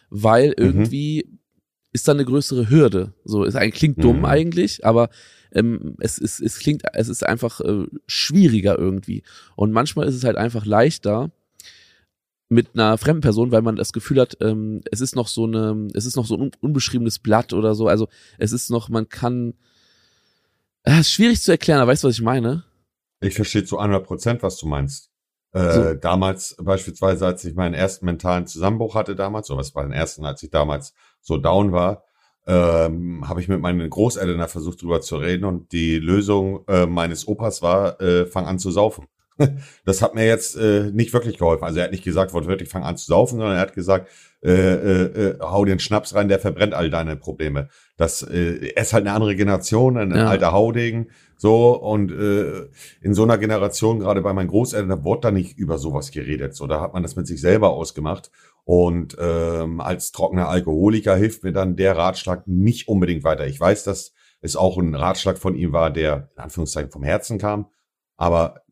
[0.09, 0.55] weil mhm.
[0.57, 1.39] irgendwie
[1.91, 3.13] ist da eine größere Hürde.
[3.23, 4.25] So, es klingt dumm mhm.
[4.25, 5.09] eigentlich, aber
[5.53, 9.23] ähm, es, es, es klingt, es ist einfach äh, schwieriger irgendwie.
[9.55, 11.31] Und manchmal ist es halt einfach leichter
[12.49, 15.89] mit einer fremden Person, weil man das Gefühl hat, ähm, es ist noch so eine,
[15.93, 17.87] es ist noch so ein unbeschriebenes Blatt oder so.
[17.87, 18.07] Also
[18.37, 19.53] es ist noch, man kann,
[20.83, 22.63] es ist schwierig zu erklären, aber weißt du, was ich meine?
[23.19, 25.09] Ich verstehe zu 100 Prozent, was du meinst.
[25.51, 25.93] Äh, so.
[25.95, 30.25] Damals beispielsweise, als ich meinen ersten mentalen Zusammenbruch hatte damals, oder was war den ersten,
[30.25, 32.03] als ich damals so down war,
[32.47, 37.27] ähm, habe ich mit meinen Großeltern versucht drüber zu reden und die Lösung äh, meines
[37.27, 39.07] Opas war, äh, fang an zu saufen.
[39.85, 41.63] das hat mir jetzt äh, nicht wirklich geholfen.
[41.63, 44.09] Also er hat nicht gesagt, wortwörtlich fang an zu saufen, sondern er hat gesagt,
[44.43, 47.69] äh, äh, äh, hau den Schnaps rein, der verbrennt all deine Probleme.
[47.97, 50.27] Das äh, er ist halt eine andere Generation, ein ja.
[50.27, 52.67] alter Hauding, so und äh,
[53.01, 56.55] in so einer Generation, gerade bei meinen Großeltern, da wurde da nicht über sowas geredet.
[56.55, 58.31] So, da hat man das mit sich selber ausgemacht
[58.67, 63.47] und ähm, als trockener Alkoholiker hilft mir dann der Ratschlag nicht unbedingt weiter.
[63.47, 67.37] Ich weiß, dass es auch ein Ratschlag von ihm war, der in Anführungszeichen vom Herzen
[67.37, 67.67] kam.
[68.17, 68.63] Aber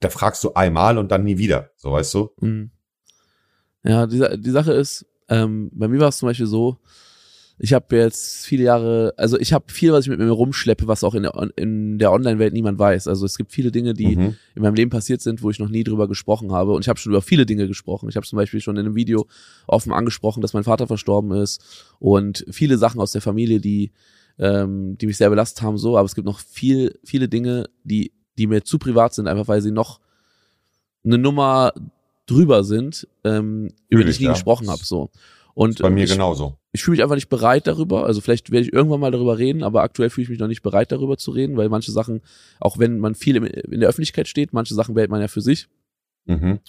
[0.00, 1.70] da fragst du einmal und dann nie wieder.
[1.76, 2.32] So weißt du?
[2.40, 2.70] Mhm.
[3.82, 6.76] Ja, die, die Sache ist, ähm, bei mir war es zum Beispiel so,
[7.58, 11.04] ich habe jetzt viele Jahre, also ich habe viel, was ich mit mir rumschleppe, was
[11.04, 13.08] auch in der, in der Online-Welt niemand weiß.
[13.08, 14.36] Also es gibt viele Dinge, die mhm.
[14.54, 16.72] in meinem Leben passiert sind, wo ich noch nie drüber gesprochen habe.
[16.72, 18.08] Und ich habe schon über viele Dinge gesprochen.
[18.08, 19.26] Ich habe zum Beispiel schon in einem Video
[19.66, 21.62] offen angesprochen, dass mein Vater verstorben ist
[21.98, 23.92] und viele Sachen aus der Familie, die,
[24.38, 25.96] ähm, die mich sehr belastet haben, so.
[25.96, 29.62] Aber es gibt noch viel, viele Dinge, die, die mir zu privat sind, einfach weil
[29.62, 30.00] sie noch
[31.04, 31.72] eine Nummer
[32.26, 34.32] drüber sind, ähm, über die ich nie ja.
[34.32, 34.84] gesprochen habe.
[34.84, 35.10] So.
[35.54, 36.56] Und bei mir ich, genauso.
[36.72, 38.06] Ich fühle mich einfach nicht bereit darüber.
[38.06, 40.62] Also vielleicht werde ich irgendwann mal darüber reden, aber aktuell fühle ich mich noch nicht
[40.62, 42.22] bereit darüber zu reden, weil manche Sachen,
[42.60, 45.68] auch wenn man viel in der Öffentlichkeit steht, manche Sachen behält man ja für sich.
[46.24, 46.60] Mhm.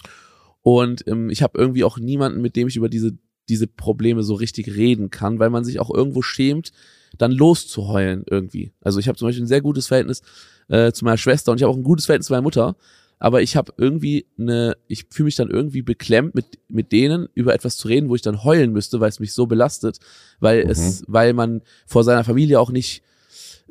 [0.60, 3.16] Und ähm, ich habe irgendwie auch niemanden, mit dem ich über diese
[3.48, 6.72] diese Probleme so richtig reden kann, weil man sich auch irgendwo schämt,
[7.18, 8.72] dann loszuheulen irgendwie.
[8.80, 10.22] Also ich habe zum Beispiel ein sehr gutes Verhältnis
[10.68, 12.76] äh, zu meiner Schwester und ich habe auch ein gutes Verhältnis zu meiner Mutter,
[13.24, 17.54] aber ich habe irgendwie eine, ich fühle mich dann irgendwie beklemmt mit mit denen über
[17.54, 19.98] etwas zu reden, wo ich dann heulen müsste, weil es mich so belastet,
[20.40, 20.70] weil mhm.
[20.70, 23.02] es, weil man vor seiner Familie auch nicht,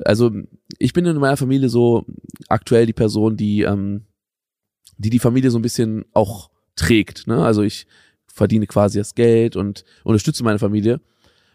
[0.03, 0.31] also
[0.79, 2.03] ich bin in meiner Familie so
[2.49, 4.07] aktuell die Person, die ähm,
[4.97, 7.45] die die Familie so ein bisschen auch trägt, ne?
[7.45, 7.85] Also ich
[8.25, 10.99] verdiene quasi das Geld und unterstütze meine Familie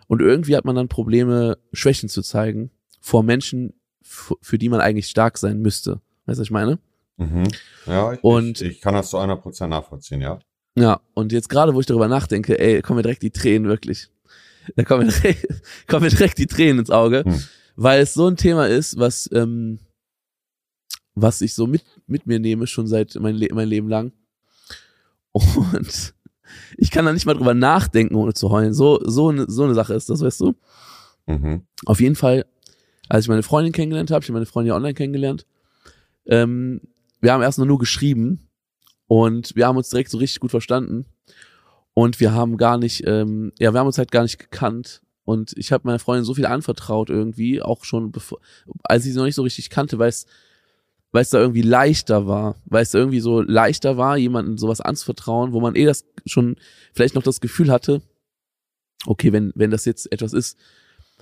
[0.06, 5.08] und irgendwie hat man dann Probleme, Schwächen zu zeigen vor Menschen, für die man eigentlich
[5.08, 6.00] stark sein müsste.
[6.26, 6.78] Weißt du, was ich meine?
[7.18, 7.48] Mhm.
[7.87, 10.38] Ja, ich, und, ich, ich kann das zu einer Prozent nachvollziehen, ja.
[10.76, 14.09] Ja, und jetzt gerade, wo ich darüber nachdenke, ey, kommen mir direkt die Tränen wirklich.
[14.76, 15.46] Da kommen mir direkt,
[15.88, 17.42] kommen mir direkt die Tränen ins Auge, hm.
[17.74, 19.81] weil es so ein Thema ist, was, ähm,
[21.14, 24.12] was ich so mit, mit mir nehme, schon seit mein, Le mein Leben lang.
[25.33, 26.14] Und
[26.76, 28.72] ich kann da nicht mal drüber nachdenken, ohne zu heulen.
[28.72, 30.54] So, so, eine, so eine Sache ist das, weißt du?
[31.26, 31.66] Mhm.
[31.87, 32.46] Auf jeden Fall,
[33.09, 35.44] als ich meine Freundin kennengelernt habe, ich habe meine Freundin ja online kennengelernt,
[36.26, 36.83] ähm,
[37.20, 38.48] wir haben erst nur geschrieben
[39.07, 41.07] und wir haben uns direkt so richtig gut verstanden.
[41.94, 45.02] Und wir haben gar nicht, ähm, ja, wir haben uns halt gar nicht gekannt.
[45.24, 48.38] Und ich habe meiner Freundin so viel anvertraut irgendwie, auch schon bevor,
[48.85, 50.26] als ich sie noch nicht so richtig kannte, weil es
[51.11, 54.81] weil es da irgendwie leichter war, weil es da irgendwie so leichter war, jemandem sowas
[54.81, 56.57] anzuvertrauen, wo man eh das schon
[56.92, 58.02] vielleicht noch das Gefühl hatte,
[59.07, 60.59] okay, wenn wenn das jetzt etwas ist,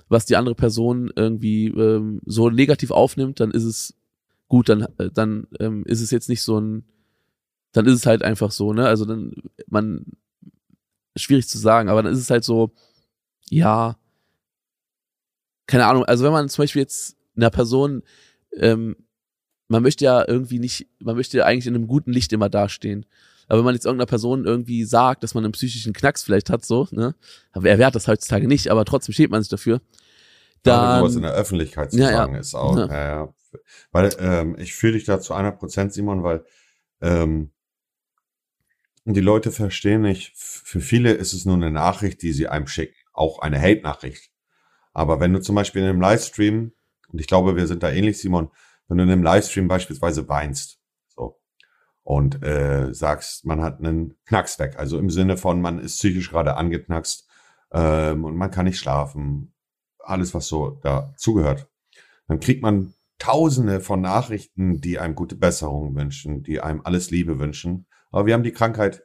[0.09, 3.93] was die andere Person irgendwie ähm, so negativ aufnimmt, dann ist es
[4.47, 6.85] gut, dann, äh, dann ähm, ist es jetzt nicht so ein,
[7.71, 8.87] dann ist es halt einfach so, ne?
[8.87, 9.33] Also dann,
[9.67, 10.05] man,
[11.15, 12.71] schwierig zu sagen, aber dann ist es halt so,
[13.49, 13.97] ja,
[15.65, 18.03] keine Ahnung, also wenn man zum Beispiel jetzt einer Person,
[18.55, 18.95] ähm,
[19.67, 23.05] man möchte ja irgendwie nicht, man möchte ja eigentlich in einem guten Licht immer dastehen.
[23.47, 26.65] Aber wenn man jetzt irgendeiner Person irgendwie sagt, dass man einen psychischen Knacks vielleicht hat,
[26.65, 27.15] so, ne?
[27.51, 29.81] Aber er wehrt das heutzutage nicht, aber trotzdem steht man sich dafür.
[30.63, 32.39] Dann, ja, sowas in der Öffentlichkeit zu ja, sagen, ja.
[32.39, 32.87] ist auch, ja.
[32.87, 33.33] ja,
[33.91, 36.45] weil ähm, ich fühle dich da zu einer Prozent, Simon, weil
[37.01, 37.51] ähm,
[39.05, 42.95] die Leute verstehen nicht, für viele ist es nur eine Nachricht, die sie einem schicken,
[43.13, 44.31] auch eine Hate-Nachricht.
[44.93, 46.73] Aber wenn du zum Beispiel in einem Livestream,
[47.09, 48.49] und ich glaube, wir sind da ähnlich, Simon,
[48.87, 51.39] wenn du in einem Livestream beispielsweise weinst, so,
[52.03, 56.29] und äh, sagst, man hat einen Knacks weg, also im Sinne von, man ist psychisch
[56.29, 57.27] gerade angeknackst
[57.71, 59.53] ähm, und man kann nicht schlafen,
[59.99, 61.69] alles, was so dazugehört,
[62.27, 67.39] dann kriegt man Tausende von Nachrichten, die einem gute Besserung wünschen, die einem alles Liebe
[67.39, 67.87] wünschen.
[68.11, 69.03] Aber wir haben die Krankheit,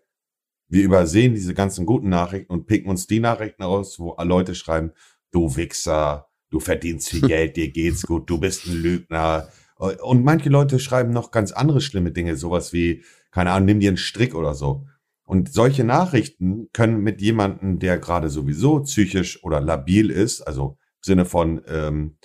[0.68, 4.92] wir übersehen diese ganzen guten Nachrichten und picken uns die Nachrichten raus, wo Leute schreiben,
[5.30, 9.48] du Wichser, du verdienst viel Geld, dir geht's gut, du bist ein Lügner.
[9.76, 13.90] Und manche Leute schreiben noch ganz andere schlimme Dinge, sowas wie, keine Ahnung, nimm dir
[13.90, 14.86] einen Strick oder so.
[15.24, 21.02] Und solche Nachrichten können mit jemandem, der gerade sowieso psychisch oder labil ist, also im
[21.02, 22.18] Sinne von ähm,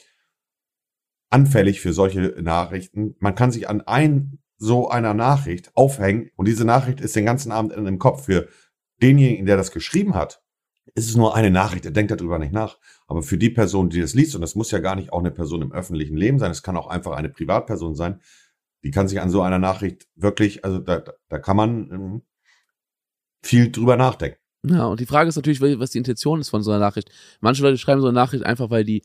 [1.30, 6.66] anfällig für solche Nachrichten, man kann sich an ein so einer Nachricht aufhängen und diese
[6.66, 8.48] Nachricht ist den ganzen Abend in dem Kopf für
[9.02, 10.42] denjenigen, der das geschrieben hat,
[10.96, 12.80] ist es nur eine Nachricht, er denkt darüber nicht nach.
[13.08, 15.32] Aber für die Person, die das liest, und das muss ja gar nicht auch eine
[15.32, 18.20] Person im öffentlichen Leben sein, es kann auch einfach eine Privatperson sein,
[18.84, 22.22] die kann sich an so einer Nachricht wirklich, also da, da kann man ähm,
[23.44, 24.40] viel drüber nachdenken.
[24.64, 27.10] Ja, und die Frage ist natürlich, was die Intention ist von so einer Nachricht.
[27.42, 29.04] Manche Leute schreiben so eine Nachricht einfach, weil die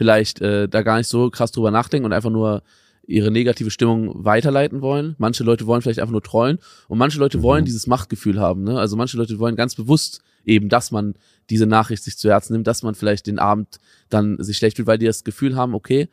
[0.00, 2.62] vielleicht äh, da gar nicht so krass drüber nachdenken und einfach nur
[3.06, 5.14] ihre negative Stimmung weiterleiten wollen.
[5.18, 6.58] Manche Leute wollen vielleicht einfach nur trollen
[6.88, 7.42] und manche Leute mhm.
[7.42, 8.64] wollen dieses Machtgefühl haben.
[8.64, 8.78] Ne?
[8.78, 11.16] Also manche Leute wollen ganz bewusst eben, dass man
[11.50, 14.88] diese Nachricht sich zu Herzen nimmt, dass man vielleicht den Abend dann sich schlecht fühlt,
[14.88, 16.08] weil die das Gefühl haben, okay,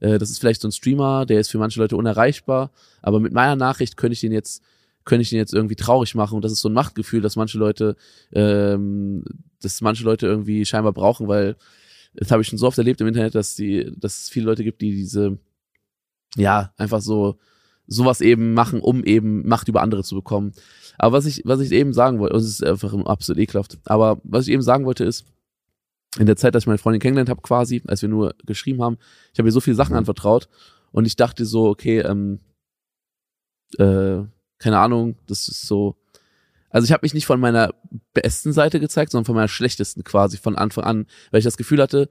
[0.00, 2.70] äh, das ist vielleicht so ein Streamer, der ist für manche Leute unerreichbar,
[3.02, 4.62] aber mit meiner Nachricht könnte ich den jetzt
[5.04, 7.58] könnte ich den jetzt irgendwie traurig machen und das ist so ein Machtgefühl, dass manche
[7.58, 7.96] Leute,
[8.32, 9.24] ähm,
[9.60, 11.56] dass manche Leute irgendwie scheinbar brauchen, weil
[12.16, 14.64] das habe ich schon so oft erlebt im Internet, dass die, dass es viele Leute
[14.64, 15.38] gibt, die diese,
[16.36, 17.38] ja, einfach so
[17.86, 20.52] sowas eben machen, um eben Macht über andere zu bekommen.
[20.98, 23.78] Aber was ich, was ich eben sagen wollte, es ist einfach absolut ekelhaft.
[23.84, 25.24] Aber was ich eben sagen wollte ist,
[26.18, 28.98] in der Zeit, dass ich meine Freundin kennengelernt habe, quasi, als wir nur geschrieben haben,
[29.32, 29.98] ich habe ihr so viele Sachen mhm.
[29.98, 30.48] anvertraut
[30.92, 32.40] und ich dachte so, okay, ähm,
[33.78, 34.24] äh,
[34.58, 35.96] keine Ahnung, das ist so.
[36.76, 37.72] Also ich habe mich nicht von meiner
[38.12, 41.80] besten Seite gezeigt, sondern von meiner schlechtesten quasi von Anfang an, weil ich das Gefühl
[41.80, 42.10] hatte,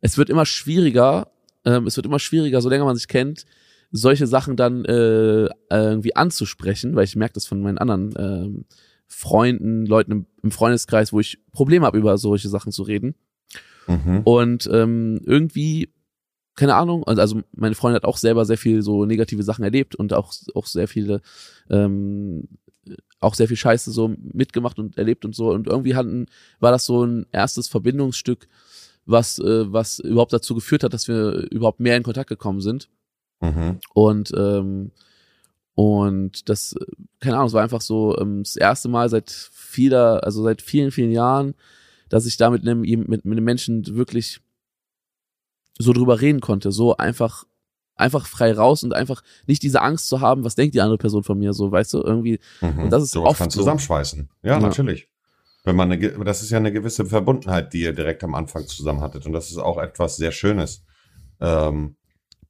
[0.00, 1.30] es wird immer schwieriger,
[1.64, 3.46] ähm, es wird immer schwieriger, so länger man sich kennt,
[3.92, 8.64] solche Sachen dann äh, irgendwie anzusprechen, weil ich merke das von meinen anderen ähm,
[9.06, 13.14] Freunden, Leuten im, im Freundeskreis, wo ich Probleme habe, über solche Sachen zu reden.
[13.86, 14.22] Mhm.
[14.24, 15.94] Und ähm, irgendwie,
[16.56, 20.12] keine Ahnung, also meine Freundin hat auch selber sehr viel so negative Sachen erlebt und
[20.14, 21.20] auch, auch sehr viele,
[21.70, 22.48] ähm,
[23.20, 25.50] auch sehr viel Scheiße so mitgemacht und erlebt und so.
[25.50, 26.26] Und irgendwie hatten,
[26.60, 28.48] war das so ein erstes Verbindungsstück,
[29.06, 32.88] was, äh, was überhaupt dazu geführt hat, dass wir überhaupt mehr in Kontakt gekommen sind.
[33.40, 33.78] Mhm.
[33.94, 34.92] Und ähm,
[35.78, 36.74] und das,
[37.20, 40.90] keine Ahnung, es war einfach so ähm, das erste Mal seit vieler, also seit vielen,
[40.90, 41.54] vielen Jahren,
[42.08, 44.40] dass ich da mit einem, mit, mit einem Menschen wirklich
[45.78, 47.44] so drüber reden konnte, so einfach,
[47.98, 51.22] einfach frei raus und einfach nicht diese Angst zu haben, was denkt die andere Person
[51.22, 52.40] von mir, so, weißt du, irgendwie.
[52.60, 52.84] Mhm.
[52.84, 53.60] Und das ist so oft kann so.
[53.60, 54.28] zusammenschweißen.
[54.42, 55.08] Ja, ja, natürlich.
[55.64, 59.00] Wenn man eine, das ist ja eine gewisse Verbundenheit, die ihr direkt am Anfang zusammen
[59.00, 59.26] hattet.
[59.26, 60.84] Und das ist auch etwas sehr Schönes.
[61.40, 61.96] Ähm,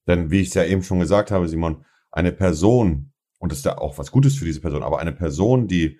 [0.06, 3.64] denn wie ich es ja eben schon gesagt habe, Simon, eine Person, und das ist
[3.64, 5.98] ja auch was Gutes für diese Person, aber eine Person, die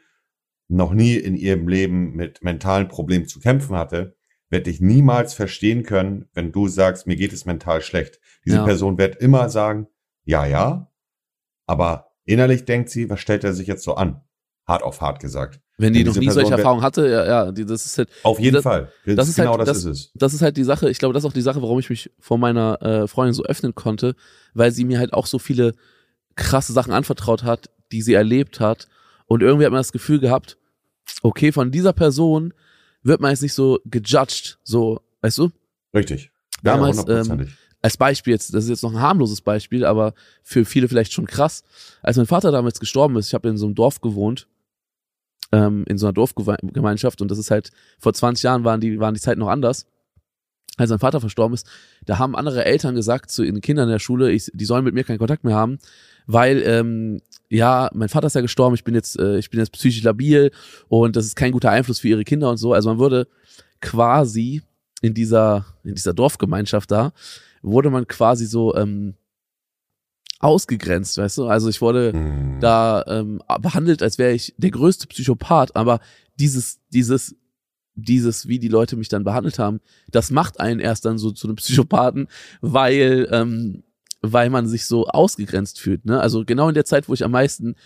[0.69, 4.18] noch nie in ihrem Leben mit mentalen Problemen zu kämpfen hatte,
[4.51, 8.21] wird dich niemals verstehen können, wenn du sagst, mir geht es mental schlecht.
[8.45, 8.65] Diese ja.
[8.65, 9.89] Person wird immer sagen,
[10.25, 10.91] ja, ja,
[11.67, 14.23] aber innerlich denkt sie, was stellt er sich jetzt so an?
[14.67, 15.61] Hart auf hart gesagt.
[15.79, 18.11] Wenn die noch nie Person solche Erfahrungen hatte, ja, ja, die, das ist halt.
[18.25, 18.93] Auf jeden das, Fall.
[19.07, 20.13] Das, das ist genau halt, das, das, ist es.
[20.15, 20.91] Das ist halt die Sache.
[20.91, 23.45] Ich glaube, das ist auch die Sache, warum ich mich vor meiner äh, Freundin so
[23.45, 24.15] öffnen konnte,
[24.55, 25.75] weil sie mir halt auch so viele
[26.35, 28.89] krasse Sachen anvertraut hat, die sie erlebt hat.
[29.27, 30.59] Und irgendwie hat man das Gefühl gehabt,
[31.23, 32.53] okay, von dieser Person
[33.03, 35.51] wird man jetzt nicht so gejudged, so, weißt du?
[35.95, 36.31] Richtig.
[36.63, 37.49] Damals, ja, ähm,
[37.81, 41.27] als Beispiel jetzt, das ist jetzt noch ein harmloses Beispiel, aber für viele vielleicht schon
[41.27, 41.63] krass.
[42.03, 44.49] Als mein Vater damals gestorben ist, ich habe in so einem Dorf gewohnt,
[45.53, 49.15] ähm, in so einer Dorfgemeinschaft und das ist halt, vor 20 Jahren waren die, waren
[49.15, 49.87] die Zeiten noch anders.
[50.77, 51.67] Als sein Vater verstorben ist,
[52.05, 54.95] da haben andere Eltern gesagt zu ihren Kindern in der Schule, ich, die sollen mit
[54.95, 55.79] mir keinen Kontakt mehr haben,
[56.27, 59.73] weil ähm, ja, mein Vater ist ja gestorben, ich bin jetzt, äh, ich bin jetzt
[59.73, 60.51] psychisch labil
[60.89, 62.73] und das ist kein guter Einfluss für ihre Kinder und so.
[62.73, 63.29] Also man würde
[63.81, 64.63] quasi
[65.01, 67.13] in dieser, in dieser Dorfgemeinschaft da,
[67.63, 69.15] wurde man quasi so ähm,
[70.41, 71.47] ausgegrenzt, weißt du?
[71.47, 72.61] Also ich wurde mhm.
[72.61, 76.01] da ähm, behandelt, als wäre ich der größte Psychopath, aber
[76.39, 77.35] dieses, dieses,
[77.95, 79.81] dieses, wie die Leute mich dann behandelt haben,
[80.11, 82.29] das macht einen erst dann so zu einem Psychopathen,
[82.61, 83.83] weil, ähm,
[84.23, 86.05] weil man sich so ausgegrenzt fühlt.
[86.05, 86.21] Ne?
[86.21, 87.77] Also genau in der Zeit, wo ich am meisten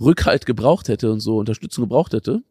[0.00, 2.42] Rückhalt gebraucht hätte und so Unterstützung gebraucht hätte,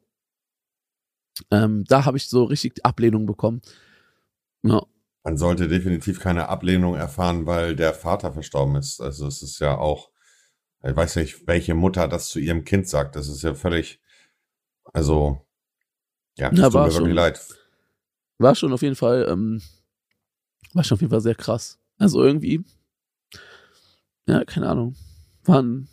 [1.51, 3.61] ähm, da habe ich so richtig Ablehnung bekommen.
[4.63, 4.81] Ja.
[5.23, 9.01] man sollte definitiv keine Ablehnung erfahren, weil der Vater verstorben ist.
[9.01, 10.09] Also es ist ja auch,
[10.83, 13.15] ich weiß nicht, welche Mutter das zu ihrem Kind sagt.
[13.15, 14.01] Das ist ja völlig,
[14.93, 15.45] also,
[16.37, 17.11] ja, das Ja, tut war mir wirklich schon.
[17.15, 17.41] leid.
[18.39, 19.61] War schon auf jeden Fall, ähm,
[20.73, 21.79] war schon auf jeden Fall sehr krass.
[21.97, 22.63] Also irgendwie,
[24.27, 24.95] ja, keine Ahnung.
[25.43, 25.87] Waren,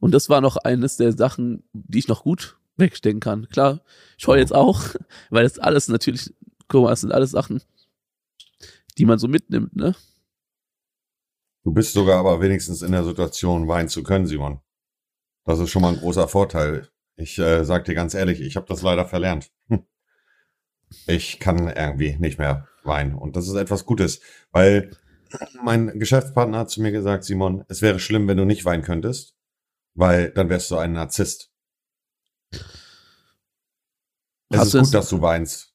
[0.00, 3.48] und das war noch eines der Sachen, die ich noch gut wegstecken kann.
[3.48, 3.82] Klar,
[4.16, 4.82] ich heule jetzt auch,
[5.30, 6.34] weil das alles natürlich,
[6.68, 7.62] guck mal, das sind alles Sachen,
[8.98, 9.94] die man so mitnimmt, ne?
[11.64, 14.60] Du bist sogar aber wenigstens in der Situation, weinen zu können, Simon.
[15.44, 16.88] Das ist schon mal ein großer Vorteil.
[17.16, 19.50] Ich äh, sag dir ganz ehrlich, ich habe das leider verlernt.
[19.68, 19.84] Hm.
[21.06, 23.14] Ich kann irgendwie nicht mehr weinen.
[23.14, 24.20] Und das ist etwas Gutes,
[24.50, 24.96] weil
[25.62, 29.36] mein Geschäftspartner hat zu mir gesagt, Simon, es wäre schlimm, wenn du nicht weinen könntest,
[29.94, 31.50] weil dann wärst du ein Narzisst.
[34.50, 35.74] Es Hast ist du gut, das- dass du weinst.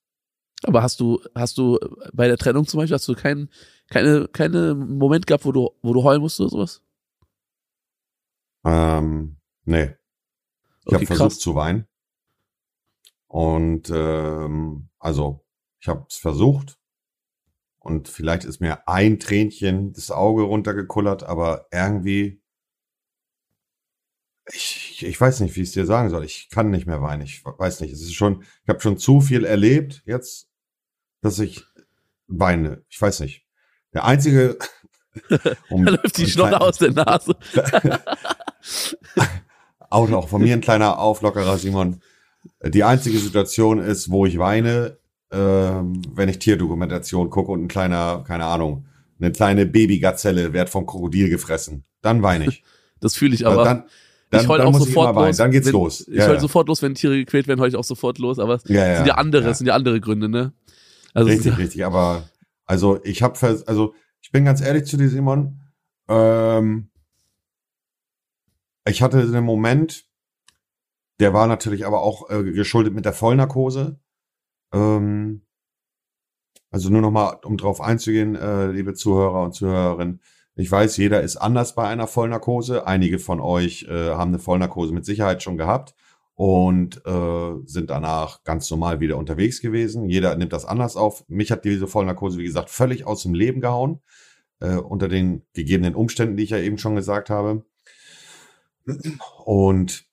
[0.65, 1.77] Aber hast du, hast du
[2.13, 3.49] bei der Trennung zum Beispiel, hast du keinen,
[3.89, 6.81] keine, keine Moment gehabt, wo du, wo du heulen musst oder sowas?
[8.65, 9.95] Ähm, nee.
[10.85, 11.39] Ich habe Okay, versucht krass.
[11.39, 11.87] zu weinen.
[13.27, 15.45] Und ähm, also,
[15.81, 16.79] ich habe es versucht.
[17.83, 22.41] Und vielleicht ist mir ein Tränchen das Auge runtergekullert, aber irgendwie,
[24.47, 26.23] ich, ich weiß nicht, wie ich es dir sagen soll.
[26.23, 27.23] Ich kann nicht mehr weinen.
[27.23, 27.91] Ich weiß nicht.
[27.91, 30.47] Es ist schon, ich habe schon zu viel erlebt jetzt,
[31.21, 31.65] dass ich
[32.27, 32.85] weine.
[32.87, 33.45] Ich weiß nicht.
[33.93, 34.57] Der einzige,
[35.69, 37.35] um, Da läuft die Schlotte aus der Nase.
[39.89, 42.01] Auch noch von mir ein kleiner Auflockerer, Simon.
[42.63, 44.99] Die einzige Situation ist, wo ich weine,
[45.37, 48.85] wenn ich Tierdokumentation gucke und ein kleiner, keine Ahnung,
[49.19, 51.85] eine kleine Babygazelle wird vom Krokodil gefressen.
[52.01, 52.63] Dann weine ich.
[52.99, 53.69] Das fühle ich Also aber.
[53.69, 53.83] dann
[54.29, 55.37] dann, ich heul dann auch ich sofort los.
[55.37, 56.07] Dann geht's wenn, los.
[56.07, 56.39] Ich Ja, heul ja.
[56.39, 58.39] sofort los, wenn Tiere gequält werden, heul ich auch sofort los.
[58.39, 59.53] Aber es Ja, sind ja andere, ja.
[59.53, 60.53] sind ja andere Gründe, ne?
[61.13, 61.85] Also Richtig, richtig.
[61.85, 62.23] Aber
[62.65, 65.59] also ich habe, also ich bin ganz ehrlich zu dir, Simon.
[66.07, 66.89] Ähm,
[68.87, 70.05] ich hatte einen Moment,
[71.19, 73.99] der war natürlich aber auch äh, geschuldet mit der Vollnarkose.
[74.73, 75.41] Ähm,
[76.71, 80.21] also nur noch mal, um drauf einzugehen, äh, liebe Zuhörer und Zuhörerinnen.
[80.55, 82.85] Ich weiß, jeder ist anders bei einer Vollnarkose.
[82.85, 85.95] Einige von euch äh, haben eine Vollnarkose mit Sicherheit schon gehabt
[86.35, 90.09] und äh, sind danach ganz normal wieder unterwegs gewesen.
[90.09, 91.23] Jeder nimmt das anders auf.
[91.27, 94.01] Mich hat diese Vollnarkose, wie gesagt, völlig aus dem Leben gehauen,
[94.59, 97.65] äh, unter den gegebenen Umständen, die ich ja eben schon gesagt habe.
[99.45, 100.05] Und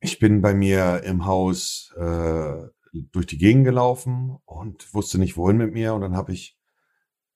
[0.00, 5.56] ich bin bei mir im Haus äh, durch die Gegend gelaufen und wusste nicht, wohin
[5.56, 5.94] mit mir.
[5.94, 6.58] Und dann habe ich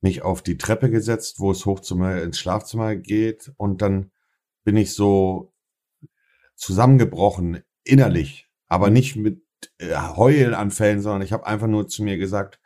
[0.00, 3.52] mich auf die Treppe gesetzt, wo es hoch zu mir ins Schlafzimmer geht.
[3.56, 4.12] Und dann
[4.64, 5.54] bin ich so
[6.54, 9.42] zusammengebrochen innerlich, aber nicht mit
[9.78, 12.60] äh, Heulanfällen, sondern ich habe einfach nur zu mir gesagt,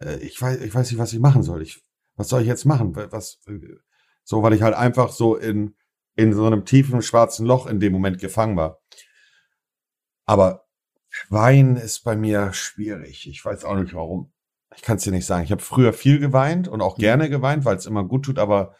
[0.00, 1.62] äh, ich weiß, ich weiß nicht, was ich machen soll.
[1.62, 1.82] Ich,
[2.16, 2.94] was soll ich jetzt machen?
[2.94, 3.58] Was, äh,
[4.24, 5.74] so, weil ich halt einfach so in,
[6.16, 8.80] in so einem tiefen schwarzen Loch in dem Moment gefangen war.
[10.26, 10.68] Aber
[11.28, 13.28] Weinen ist bei mir schwierig.
[13.28, 14.32] Ich weiß auch nicht warum.
[14.76, 15.44] Ich kann es dir nicht sagen.
[15.44, 18.76] Ich habe früher viel geweint und auch gerne geweint, weil es immer gut tut, aber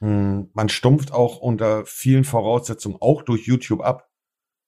[0.00, 4.08] mh, man stumpft auch unter vielen Voraussetzungen auch durch YouTube ab.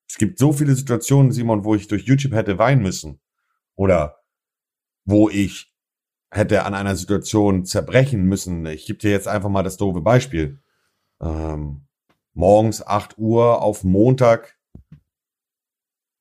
[0.09, 3.21] Es gibt so viele Situationen, Simon, wo ich durch YouTube hätte weinen müssen.
[3.75, 4.19] Oder
[5.05, 5.73] wo ich
[6.31, 8.65] hätte an einer Situation zerbrechen müssen.
[8.67, 10.61] Ich gebe dir jetzt einfach mal das doofe Beispiel.
[11.21, 11.87] Ähm,
[12.33, 14.59] morgens 8 Uhr auf Montag.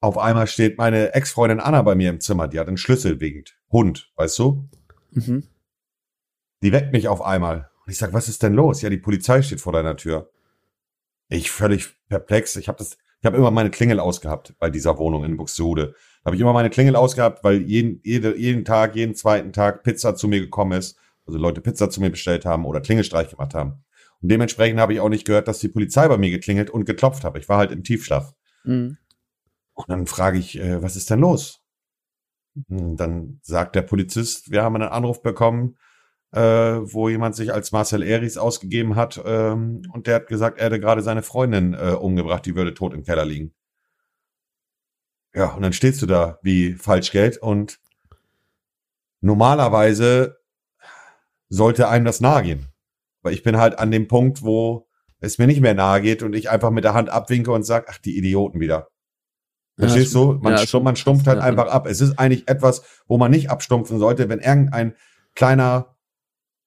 [0.01, 2.47] Auf einmal steht meine Ex-Freundin Anna bei mir im Zimmer.
[2.47, 4.67] Die hat einen Schlüssel wegen Hund, weißt du?
[5.11, 5.47] Mhm.
[6.63, 7.69] Die weckt mich auf einmal.
[7.85, 8.81] Und ich sag, was ist denn los?
[8.81, 10.31] Ja, die Polizei steht vor deiner Tür.
[11.29, 12.55] Ich völlig perplex.
[12.55, 15.93] Ich habe das, ich habe immer meine Klingel ausgehabt bei dieser Wohnung in Buxtehude.
[16.23, 19.83] Da habe ich immer meine Klingel ausgehabt, weil jeden, jede, jeden Tag, jeden zweiten Tag
[19.83, 20.97] Pizza zu mir gekommen ist.
[21.27, 23.83] Also Leute Pizza zu mir bestellt haben oder Klingelstreich gemacht haben.
[24.21, 27.23] Und dementsprechend habe ich auch nicht gehört, dass die Polizei bei mir geklingelt und geklopft
[27.23, 27.37] hat.
[27.37, 28.33] Ich war halt im Tiefschlaf.
[28.63, 28.97] Mhm.
[29.87, 31.61] Und dann frage ich, äh, was ist denn los?
[32.69, 35.77] Hm, Dann sagt der Polizist, wir haben einen Anruf bekommen,
[36.33, 40.65] äh, wo jemand sich als Marcel Eris ausgegeben hat ähm, und der hat gesagt, er
[40.67, 43.53] hätte gerade seine Freundin äh, umgebracht, die würde tot im Keller liegen.
[45.33, 47.79] Ja, und dann stehst du da wie Falschgeld und
[49.21, 50.37] normalerweise
[51.49, 52.67] sollte einem das nahe gehen.
[53.23, 54.87] Aber ich bin halt an dem Punkt, wo
[55.19, 57.87] es mir nicht mehr nahe geht und ich einfach mit der Hand abwinke und sag,
[57.89, 58.90] ach, die Idioten wieder.
[59.77, 60.33] Verstehst du?
[60.33, 61.87] Man, ja, man stumpft halt einfach ab.
[61.87, 64.95] Es ist eigentlich etwas, wo man nicht abstumpfen sollte, wenn irgendein
[65.33, 65.95] kleiner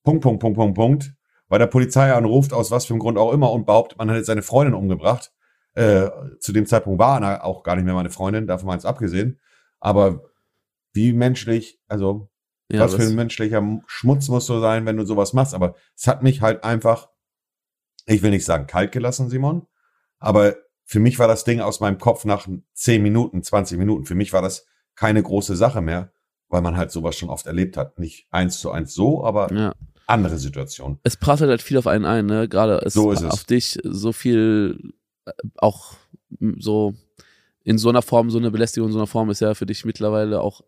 [0.03, 1.15] Punkt, Punkt, Punkt, Punkt, Punkt
[1.49, 4.25] bei der Polizei anruft, aus was für einem Grund auch immer, und behauptet, man hätte
[4.25, 5.33] seine Freundin umgebracht.
[5.75, 6.09] Äh,
[6.41, 9.41] zu dem Zeitpunkt war Anna auch gar nicht mehr meine Freundin, davon mal eins abgesehen.
[9.81, 10.23] Aber
[10.93, 12.31] wie menschlich, also
[12.71, 15.55] Ja, was, was für ein menschlicher Schmutz musst du sein, wenn du sowas machst.
[15.55, 17.09] Aber es hat mich halt einfach,
[18.07, 19.67] ich will nicht sagen kalt gelassen, Simon,
[20.19, 24.05] aber für mich war das Ding aus meinem Kopf nach 10 Minuten, 20 Minuten.
[24.05, 26.12] Für mich war das keine große Sache mehr,
[26.49, 27.99] weil man halt sowas schon oft erlebt hat.
[27.99, 29.74] Nicht eins zu eins so, aber ja.
[30.07, 30.99] andere Situationen.
[31.03, 32.49] Es prasselt halt viel auf einen ein, ne?
[32.49, 33.30] Gerade es so ist es.
[33.30, 34.93] auf dich so viel
[35.24, 35.95] äh, auch
[36.59, 36.95] so
[37.64, 39.87] in so einer Form, so eine Belästigung in so einer Form ist ja für dich
[39.87, 40.61] mittlerweile auch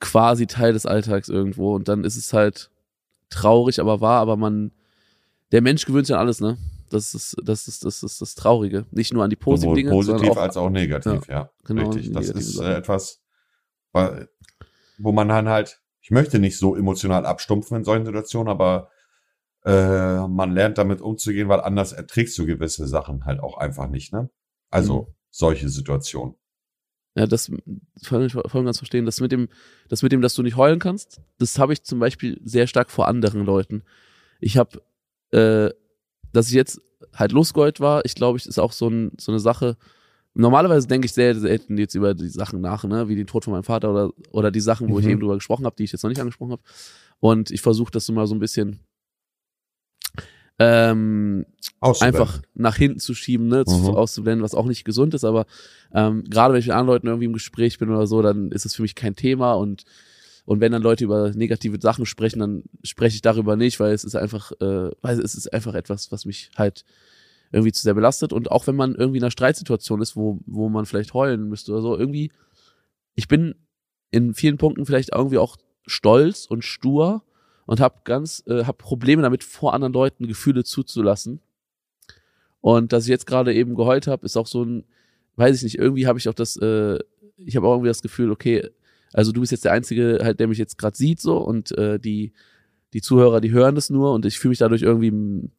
[0.00, 1.74] quasi Teil des Alltags irgendwo.
[1.74, 2.70] Und dann ist es halt
[3.28, 4.72] traurig, aber wahr, aber man,
[5.52, 6.56] der Mensch gewöhnt sich an alles, ne?
[6.90, 8.86] Das ist, das ist, das ist das Traurige.
[8.90, 9.90] Nicht nur an die positiven Dinge.
[9.90, 11.34] Positiv auch, als auch negativ, ja.
[11.34, 11.90] ja genau.
[11.90, 12.12] Richtig.
[12.12, 13.22] Das ist äh, etwas,
[13.92, 18.90] wo man dann halt, ich möchte nicht so emotional abstumpfen in solchen Situationen, aber
[19.64, 24.12] äh, man lernt damit umzugehen, weil anders erträgst du gewisse Sachen halt auch einfach nicht,
[24.12, 24.30] ne?
[24.70, 25.14] Also mhm.
[25.30, 26.34] solche Situationen.
[27.16, 27.50] Ja, das
[28.02, 29.04] voll, voll ganz verstehen.
[29.04, 29.48] Das mit dem,
[29.88, 32.90] das mit dem, dass du nicht heulen kannst, das habe ich zum Beispiel sehr stark
[32.90, 33.82] vor anderen Leuten.
[34.38, 34.82] Ich habe,
[35.32, 35.70] äh,
[36.32, 36.80] dass ich jetzt
[37.14, 39.76] halt losgeheult war, ich glaube, ich ist auch so, ein, so eine Sache.
[40.34, 43.52] Normalerweise denke ich sehr selten jetzt über die Sachen nach, ne, wie den Tod von
[43.52, 45.00] meinem Vater oder oder die Sachen, wo mhm.
[45.00, 46.62] ich eben drüber gesprochen habe, die ich jetzt noch nicht angesprochen habe.
[47.18, 48.80] Und ich versuche das so mal so ein bisschen
[50.60, 51.46] ähm,
[51.80, 53.70] einfach nach hinten zu schieben, ne, mhm.
[53.70, 55.46] zu, auszublenden, was auch nicht gesund ist, aber
[55.92, 58.66] ähm, gerade wenn ich mit anderen Leuten irgendwie im Gespräch bin oder so, dann ist
[58.66, 59.84] es für mich kein Thema und
[60.44, 64.04] und wenn dann Leute über negative Sachen sprechen, dann spreche ich darüber nicht, weil es
[64.04, 66.84] ist einfach, äh, weil es ist einfach etwas, was mich halt
[67.52, 68.32] irgendwie zu sehr belastet.
[68.32, 71.72] Und auch wenn man irgendwie in einer Streitsituation ist, wo, wo man vielleicht heulen müsste
[71.72, 72.32] oder so, irgendwie,
[73.14, 73.54] ich bin
[74.10, 77.22] in vielen Punkten vielleicht irgendwie auch stolz und stur
[77.66, 81.40] und habe ganz, äh, habe Probleme damit, vor anderen Leuten Gefühle zuzulassen.
[82.60, 84.84] Und dass ich jetzt gerade eben geheult habe, ist auch so ein,
[85.36, 86.98] weiß ich nicht, irgendwie habe ich auch das, äh,
[87.36, 88.68] ich habe auch irgendwie das Gefühl, okay,
[89.12, 91.98] also du bist jetzt der Einzige, halt, der mich jetzt gerade sieht so und äh,
[91.98, 92.32] die,
[92.92, 95.50] die Zuhörer, die hören das nur und ich fühle mich dadurch irgendwie,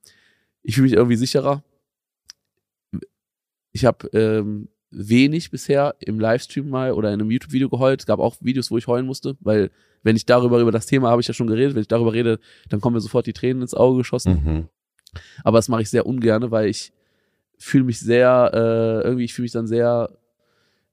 [0.64, 1.64] ich fühle mich irgendwie sicherer.
[3.74, 8.02] Ich habe ähm, wenig bisher im Livestream mal oder in einem YouTube-Video geheult.
[8.02, 9.72] Es gab auch Videos, wo ich heulen musste, weil
[10.04, 12.39] wenn ich darüber, über das Thema habe ich ja schon geredet, wenn ich darüber rede,
[12.70, 14.41] dann kommen mir sofort die Tränen ins Auge geschossen.
[14.43, 14.68] Mhm.
[15.43, 16.91] Aber das mache ich sehr ungerne, weil ich
[17.58, 20.10] fühle mich sehr, äh, irgendwie, ich fühle mich dann sehr,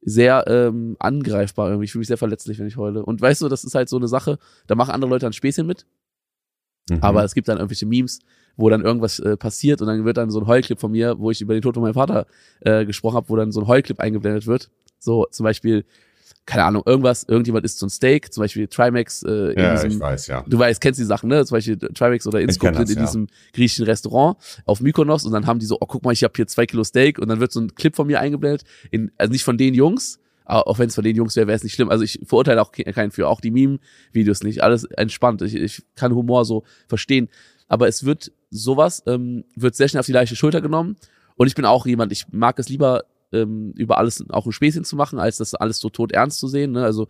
[0.00, 1.86] sehr ähm, angreifbar irgendwie.
[1.86, 3.04] Ich fühle mich sehr verletzlich, wenn ich heule.
[3.04, 5.66] Und weißt du, das ist halt so eine Sache, da machen andere Leute ein Späßchen
[5.66, 5.86] mit.
[6.90, 6.98] Mhm.
[7.00, 8.20] Aber es gibt dann irgendwelche Memes,
[8.56, 11.30] wo dann irgendwas äh, passiert und dann wird dann so ein Heulclip von mir, wo
[11.30, 12.26] ich über den Tod von meinem Vater
[12.60, 14.70] äh, gesprochen habe, wo dann so ein Heulclip eingeblendet wird.
[14.98, 15.84] So zum Beispiel,
[16.48, 19.22] keine Ahnung, irgendwas, irgendjemand isst so ein Steak, zum Beispiel Trimax.
[19.22, 20.42] Äh, in ja, diesem, ich weiß, ja.
[20.48, 21.44] Du weißt, kennst die Sachen, ne?
[21.44, 23.04] Zum Beispiel Trimax oder Inscope sind in ja.
[23.04, 26.32] diesem griechischen Restaurant auf Mykonos und dann haben die so, oh, guck mal, ich habe
[26.34, 29.30] hier zwei Kilo Steak und dann wird so ein Clip von mir eingeblendet, in, also
[29.30, 31.90] nicht von den Jungs, auch wenn es von den Jungs wäre, wäre es nicht schlimm.
[31.90, 34.62] Also ich verurteile auch keinen für, auch die Meme-Videos nicht.
[34.62, 35.42] Alles entspannt.
[35.42, 37.28] Ich, ich kann Humor so verstehen.
[37.68, 40.96] Aber es wird sowas, ähm, wird sehr schnell auf die leichte Schulter genommen.
[41.36, 44.84] Und ich bin auch jemand, ich mag es lieber ähm, über alles auch ein Späßchen
[44.84, 46.72] zu machen, als das alles so tot ernst zu sehen.
[46.72, 46.84] Ne?
[46.84, 47.08] Also,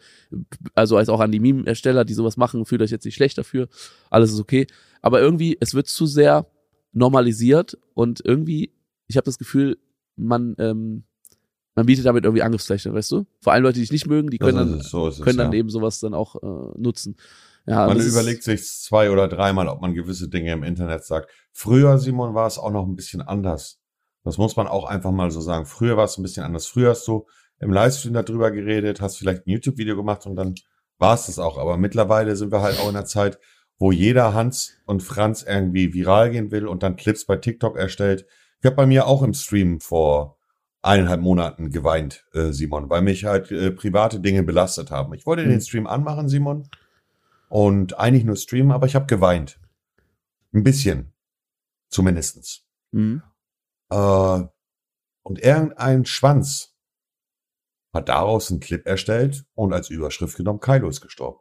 [0.75, 3.69] also als auch an die Meme-Ersteller, die sowas machen, fühlt euch jetzt nicht schlecht dafür.
[4.11, 4.67] Alles ist okay.
[5.03, 6.47] Aber irgendwie, es wird zu sehr
[6.93, 8.73] normalisiert und irgendwie,
[9.07, 9.79] ich habe das Gefühl,
[10.17, 11.05] man, ähm,
[11.75, 13.27] man bietet damit irgendwie Angriffsfläche, weißt du?
[13.41, 15.59] Vor allem Leute, die dich nicht mögen, die können dann, so es, können dann ja.
[15.59, 17.17] eben sowas dann auch äh, nutzen.
[17.67, 21.31] Ja, man überlegt sich zwei oder dreimal, ob man gewisse Dinge im Internet sagt.
[21.53, 23.78] Früher, Simon, war es auch noch ein bisschen anders.
[24.29, 25.65] Das muss man auch einfach mal so sagen.
[25.65, 26.67] Früher war es ein bisschen anders.
[26.67, 27.27] Früher hast du
[27.61, 30.55] im Livestream darüber geredet, hast vielleicht ein YouTube-Video gemacht und dann
[30.99, 31.57] war es das auch.
[31.57, 33.39] Aber mittlerweile sind wir halt auch in einer Zeit,
[33.79, 38.27] wo jeder Hans und Franz irgendwie viral gehen will und dann Clips bei TikTok erstellt.
[38.61, 40.37] Ich habe bei mir auch im Stream vor
[40.83, 45.15] eineinhalb Monaten geweint, äh, Simon, weil mich halt äh, private Dinge belastet haben.
[45.15, 45.49] Ich wollte mhm.
[45.49, 46.69] den Stream anmachen, Simon,
[47.49, 49.59] und eigentlich nur streamen, aber ich habe geweint.
[50.53, 51.15] Ein bisschen,
[51.89, 52.67] zumindestens.
[52.91, 53.23] Mhm.
[53.91, 54.43] Äh,
[55.23, 56.75] und irgendein Schwanz
[57.95, 61.41] hat daraus einen Clip erstellt und als Überschrift genommen, Kylo ist gestorben.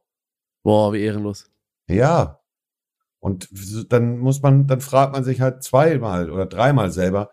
[0.64, 1.50] Boah, wie ehrenlos.
[1.88, 2.42] Ja.
[3.20, 3.50] Und
[3.92, 7.32] dann muss man, dann fragt man sich halt zweimal oder dreimal selber,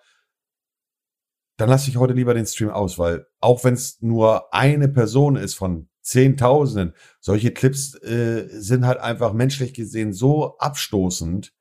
[1.57, 5.37] dann lasse ich heute lieber den Stream aus, weil auch wenn es nur eine Person
[5.37, 11.55] ist von Zehntausenden, solche Clips äh, sind halt einfach menschlich gesehen so abstoßend.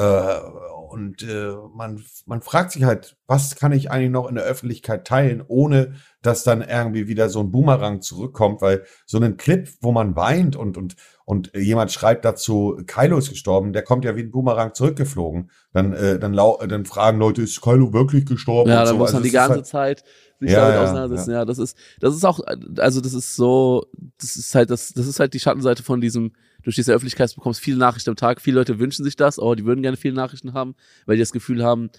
[0.00, 0.40] Äh,
[0.88, 5.06] und äh, man, man fragt sich halt, was kann ich eigentlich noch in der Öffentlichkeit
[5.06, 5.92] teilen, ohne
[6.22, 10.56] dass dann irgendwie wieder so ein Boomerang zurückkommt, weil so ein Clip, wo man weint
[10.56, 10.96] und, und,
[11.26, 15.50] und jemand schreibt dazu, Kylo ist gestorben, der kommt ja wie ein Boomerang zurückgeflogen.
[15.72, 18.70] Dann, äh, dann, dann fragen Leute, ist Kylo wirklich gestorben?
[18.70, 18.96] Ja, dann so.
[18.96, 20.04] muss man also die ganze halt, Zeit
[20.40, 21.30] sich ja, damit ja, auseinandersetzen.
[21.30, 21.38] Ja.
[21.38, 22.40] ja, das ist, das ist auch,
[22.78, 23.86] also das ist so,
[24.18, 26.32] das ist halt das, das ist halt die Schattenseite von diesem,
[26.62, 28.40] durch diese Öffentlichkeit bekommst viele Nachrichten am Tag.
[28.40, 30.74] Viele Leute wünschen sich das, oh, die würden gerne viele Nachrichten haben,
[31.06, 31.90] weil die das Gefühl haben,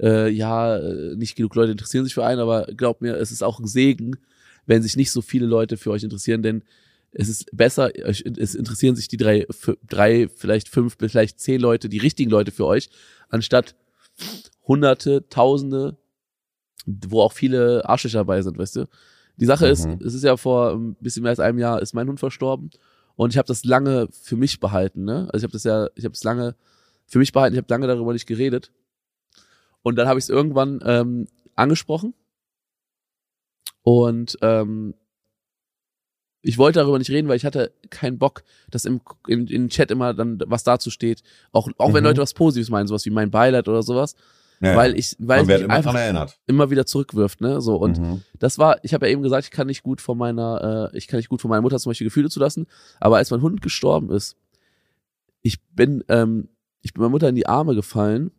[0.00, 3.42] äh, ja, äh, nicht genug Leute interessieren sich für einen, aber glaubt mir, es ist
[3.42, 4.16] auch ein Segen,
[4.66, 6.62] wenn sich nicht so viele Leute für euch interessieren, denn
[7.12, 8.20] es ist besser, es
[8.54, 9.46] interessieren sich die drei,
[9.86, 12.90] drei, vielleicht fünf, vielleicht zehn Leute, die richtigen Leute für euch,
[13.30, 13.74] anstatt
[14.66, 15.96] Hunderte, Tausende,
[16.86, 18.86] wo auch viele Arschlöcher dabei sind, weißt du.
[19.36, 19.72] Die Sache mhm.
[19.72, 22.70] ist, es ist ja vor ein bisschen mehr als einem Jahr ist mein Hund verstorben
[23.16, 25.28] und ich habe das lange für mich behalten, ne?
[25.32, 26.54] Also ich habe das ja, ich habe es lange
[27.06, 28.72] für mich behalten, ich habe lange darüber nicht geredet.
[29.82, 32.14] Und dann habe ich es irgendwann ähm, angesprochen
[33.82, 34.94] und ähm,
[36.42, 39.90] ich wollte darüber nicht reden, weil ich hatte keinen Bock, dass im in, in Chat
[39.90, 41.22] immer dann was dazu steht.
[41.50, 41.94] Auch, auch mhm.
[41.94, 44.14] wenn Leute was Positives meinen, sowas wie mein Beileid oder sowas.
[44.60, 46.38] Ja, weil ich, weil ich immer einfach erinnert.
[46.46, 47.60] immer wieder zurückwirft, ne?
[47.60, 48.22] So und mhm.
[48.38, 51.08] das war, ich habe ja eben gesagt, ich kann nicht gut von meiner, äh, ich
[51.08, 52.66] kann nicht gut von meiner Mutter zum Beispiel Gefühle zulassen,
[52.98, 54.36] aber als mein Hund gestorben ist,
[55.42, 56.48] ich bin, ähm,
[56.80, 58.30] ich bin meiner Mutter in die Arme gefallen,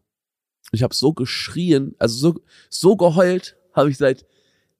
[0.71, 4.25] ich habe so geschrien, also so so geheult habe ich seit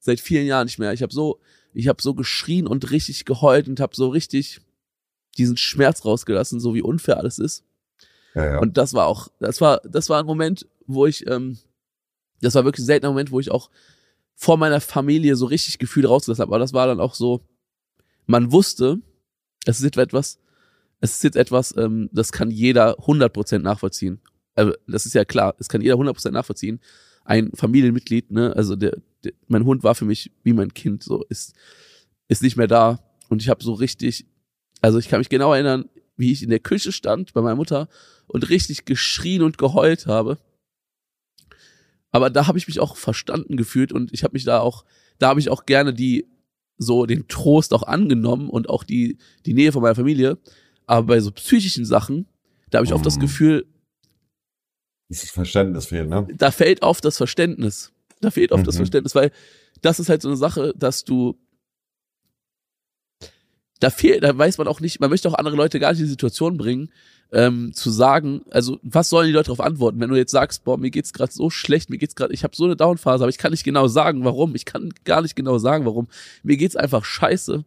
[0.00, 0.92] seit vielen Jahren nicht mehr.
[0.92, 1.40] Ich habe so,
[1.72, 4.60] ich habe so geschrien und richtig geheult und habe so richtig
[5.36, 7.64] diesen Schmerz rausgelassen, so wie unfair alles ist.
[8.34, 8.58] Ja, ja.
[8.58, 11.58] Und das war auch, das war, das war ein Moment, wo ich, ähm,
[12.40, 13.70] das war wirklich ein seltener Moment, wo ich auch
[14.34, 16.50] vor meiner Familie so richtig Gefühle rausgelassen habe.
[16.50, 17.44] Aber das war dann auch so,
[18.26, 19.00] man wusste,
[19.64, 20.38] es ist jetzt etwas,
[21.00, 24.20] es ist jetzt etwas, ähm, das kann jeder 100% nachvollziehen.
[24.54, 26.80] Also, das ist ja klar, es kann jeder 100% nachvollziehen.
[27.24, 31.24] Ein Familienmitglied, ne, also der, der, mein Hund war für mich wie mein Kind, so
[31.28, 31.54] ist,
[32.28, 33.00] ist nicht mehr da.
[33.28, 34.26] Und ich habe so richtig,
[34.80, 37.88] also ich kann mich genau erinnern, wie ich in der Küche stand bei meiner Mutter
[38.26, 40.38] und richtig geschrien und geheult habe.
[42.10, 44.84] Aber da habe ich mich auch verstanden gefühlt und ich habe mich da auch,
[45.18, 46.26] da habe ich auch gerne die
[46.78, 50.38] so den Trost auch angenommen und auch die die Nähe von meiner Familie.
[50.86, 52.26] Aber bei so psychischen Sachen,
[52.70, 53.20] da habe ich oft das mhm.
[53.20, 53.66] Gefühl,
[55.08, 56.28] das Verständnis fehlt, ne?
[56.36, 57.92] Da fällt oft das Verständnis.
[58.20, 58.66] Da fehlt oft mhm.
[58.66, 59.32] das Verständnis, weil
[59.80, 61.38] das ist halt so eine Sache, dass du
[63.80, 66.06] da fehlt, da weiß man auch nicht, man möchte auch andere Leute gar nicht in
[66.06, 66.90] die Situation bringen,
[67.30, 70.78] ähm, zu sagen, also was sollen die Leute darauf antworten, wenn du jetzt sagst, boah,
[70.78, 73.38] mir geht's gerade so schlecht, mir geht's gerade, ich habe so eine Downphase, aber ich
[73.38, 76.08] kann nicht genau sagen, warum, ich kann gar nicht genau sagen, warum,
[76.42, 77.64] mir geht's einfach scheiße.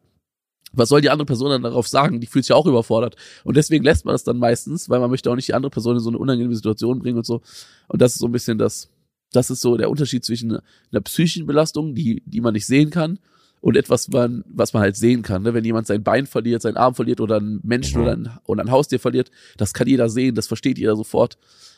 [0.74, 2.22] Was soll die andere Person dann darauf sagen?
[2.22, 3.18] Die fühlt sich ja auch überfordert.
[3.44, 5.98] Und deswegen lässt man das dann meistens, weil man möchte auch nicht die andere Person
[5.98, 7.42] in so eine unangenehme Situation bringen und so.
[7.90, 8.90] Und das ist so ein bisschen das,
[9.34, 10.60] das ist so der Unterschied zwischen
[10.92, 13.20] einer psychischen Belastung, die, die man nicht sehen kann,
[13.62, 15.44] und etwas, man, was man halt sehen kann.
[15.44, 15.54] Ne?
[15.54, 18.04] Wenn jemand sein Bein verliert, seinen Arm verliert oder ein Menschen mhm.
[18.04, 21.38] oder, ein, oder ein Haustier verliert, das kann jeder sehen, das versteht jeder sofort.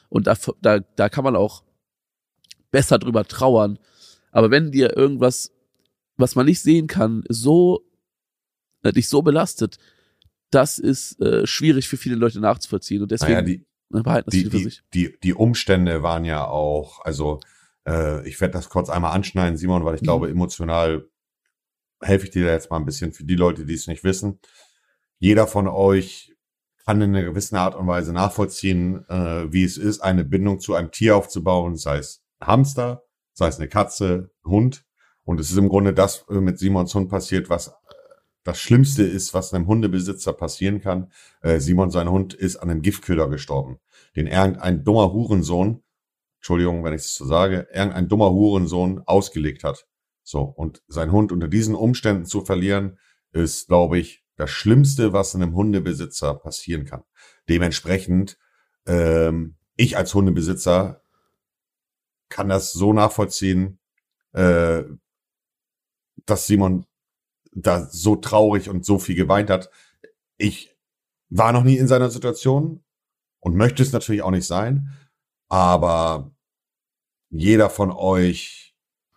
[0.10, 1.64] Und da, da, da kann man auch
[2.72, 3.80] besser drüber trauern.
[4.32, 5.52] Aber wenn dir irgendwas,
[6.16, 7.86] was man nicht sehen kann, so
[8.84, 9.78] äh, dich so belastet,
[10.52, 13.02] das ist äh, schwierig für viele Leute nachzuvollziehen.
[13.02, 14.84] Und deswegen naja, die, behalten das die, für sich.
[14.94, 17.42] Die, die Umstände waren ja auch, also
[17.88, 20.06] äh, ich werde das kurz einmal anschneiden, Simon, weil ich mhm.
[20.06, 21.10] glaube, emotional
[22.04, 24.40] helfe ich dir jetzt mal ein bisschen für die Leute, die es nicht wissen.
[25.20, 26.34] Jeder von euch
[26.86, 30.76] kann in einer gewissen Art und Weise nachvollziehen, äh, wie es ist, eine Bindung zu
[30.76, 34.86] einem Tier aufzubauen, sei es ein Hamster, sei es eine Katze, ein Hund.
[35.24, 37.72] Und es ist im Grunde das äh, mit Simons Hund passiert, was äh,
[38.44, 41.12] das Schlimmste ist, was einem Hundebesitzer passieren kann.
[41.42, 43.80] Äh, Simon, sein Hund, ist an einem Giftköder gestorben,
[44.16, 45.82] den irgendein dummer Hurensohn,
[46.40, 49.88] Entschuldigung, wenn ich es so sage, irgendein dummer Hurensohn ausgelegt hat.
[50.24, 52.98] So, und sein Hund unter diesen Umständen zu verlieren,
[53.34, 57.04] ist, glaube ich, das Schlimmste, was einem Hundebesitzer passieren kann.
[57.50, 58.38] Dementsprechend,
[58.86, 61.02] ähm, ich als Hundebesitzer
[62.30, 63.80] kann das so nachvollziehen,
[64.32, 64.84] äh,
[66.26, 66.86] dass Simon
[67.52, 69.70] da so traurig und so viel geweint hat.
[70.38, 70.76] Ich
[71.30, 72.84] war noch nie in seiner Situation
[73.40, 74.90] und möchte es natürlich auch nicht sein,
[75.50, 76.32] aber
[77.30, 78.63] jeder von euch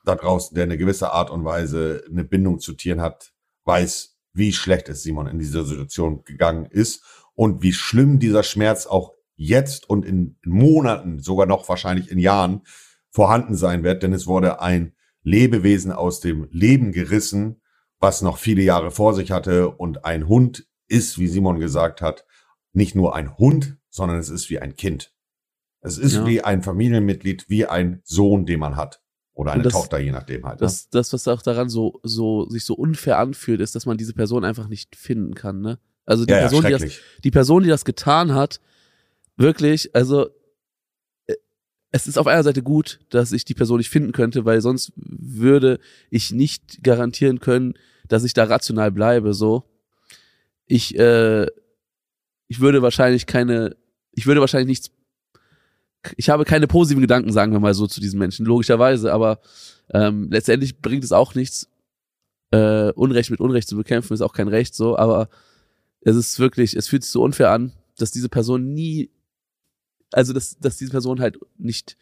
[0.06, 3.32] da draußen, der eine gewisse Art und Weise eine Bindung zu Tieren hat,
[3.64, 7.02] weiß, wie schlecht es Simon in dieser Situation gegangen ist
[7.34, 12.62] und wie schlimm dieser Schmerz auch jetzt und in Monaten, sogar noch wahrscheinlich in Jahren
[13.10, 17.60] vorhanden sein wird, denn es wurde ein Lebewesen aus dem Leben gerissen,
[17.98, 22.24] was noch viele Jahre vor sich hatte und ein Hund ist, wie Simon gesagt hat,
[22.72, 25.14] nicht nur ein Hund, sondern es ist wie ein Kind.
[25.80, 26.26] Es ist ja.
[26.26, 29.02] wie ein Familienmitglied, wie ein Sohn, den man hat.
[29.36, 30.60] Oder eine das- Tochter, je nachdem halt.
[30.60, 30.66] Ne?
[30.66, 34.14] Das, das, was auch daran so, so, sich so unfair anfühlt, ist, dass man diese
[34.14, 35.78] Person einfach nicht finden kann, ne?
[36.06, 36.84] Also die ja, ja, Person, die das,
[37.22, 38.60] die Person, die das getan hat,
[39.36, 40.28] wirklich, also
[41.26, 41.34] äh,
[41.90, 44.92] es ist auf einer Seite gut, dass ich die Person nicht finden könnte, weil sonst
[44.96, 47.74] würde ich nicht garantieren können,
[48.08, 49.34] dass ich da rational bleibe.
[49.34, 49.64] So,
[50.64, 51.46] ich, äh,
[52.48, 53.76] ich würde wahrscheinlich keine,
[54.12, 54.90] ich würde wahrscheinlich nichts,
[56.16, 59.40] ich habe keine positiven Gedanken, sagen wir mal so, zu diesen Menschen, logischerweise, aber
[59.92, 61.68] ähm, letztendlich bringt es auch nichts,
[62.52, 65.28] äh, Unrecht mit Unrecht zu bekämpfen, ist auch kein Recht so, aber
[66.00, 69.10] es ist wirklich, es fühlt sich so unfair an, dass diese Person nie,
[70.12, 71.96] also dass, dass diese Person halt nicht,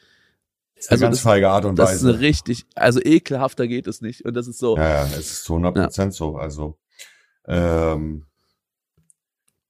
[0.75, 2.09] Das ist eine also ganz das- feige Art und das ist Weise.
[2.11, 5.45] eine richtig, also ekelhafter geht es nicht und das ist so, Ja, ja, es ist
[5.45, 6.37] zu 100 Prozent so.
[6.37, 6.79] Also,
[7.47, 8.27] ähm,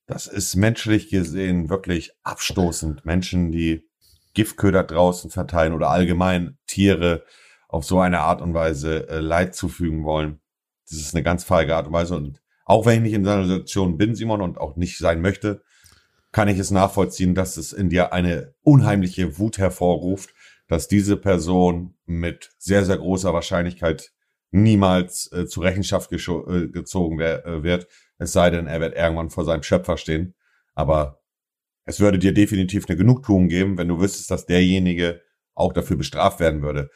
[0.07, 3.05] das ist menschlich gesehen wirklich abstoßend.
[3.07, 3.89] Menschen, die
[4.35, 7.25] Giftköder draußen verteilen oder allgemein Tiere
[7.69, 10.41] auf so eine Art und Weise äh, Leid zufügen wollen.
[10.89, 12.17] Das ist eine ganz feige Art und Weise.
[12.17, 15.63] Und auch wenn ich nicht in seiner Situation bin, Simon, und auch nicht sein möchte,
[16.33, 20.35] kann ich es nachvollziehen, dass es in dir eine unheimliche Wut hervorruft,
[20.69, 24.13] dass diese Person mit sehr, sehr großer Wahrscheinlichkeit
[24.51, 29.31] niemals äh, zur Rechenschaft äh, gezogen wer äh, wird, es sei denn, er wird irgendwann
[29.31, 30.35] vor seinem Schöpfer stehen.
[30.75, 31.24] Aber
[31.85, 35.21] es würde dir definitiv eine Genugtuung geben, wenn du wüsstest, dass derjenige
[35.55, 36.91] auch dafür bestraft werden würde.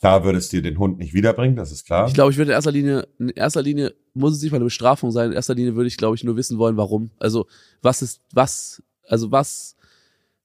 [0.00, 2.08] Klar würde es dir den Hund nicht wiederbringen, das ist klar.
[2.08, 4.64] Ich glaube, ich würde in erster Linie, in erster Linie muss es nicht mal eine
[4.64, 5.30] Bestrafung sein.
[5.30, 7.12] In erster Linie würde ich, glaube ich, nur wissen wollen, warum.
[7.18, 7.46] Also,
[7.82, 9.76] was ist, was, also was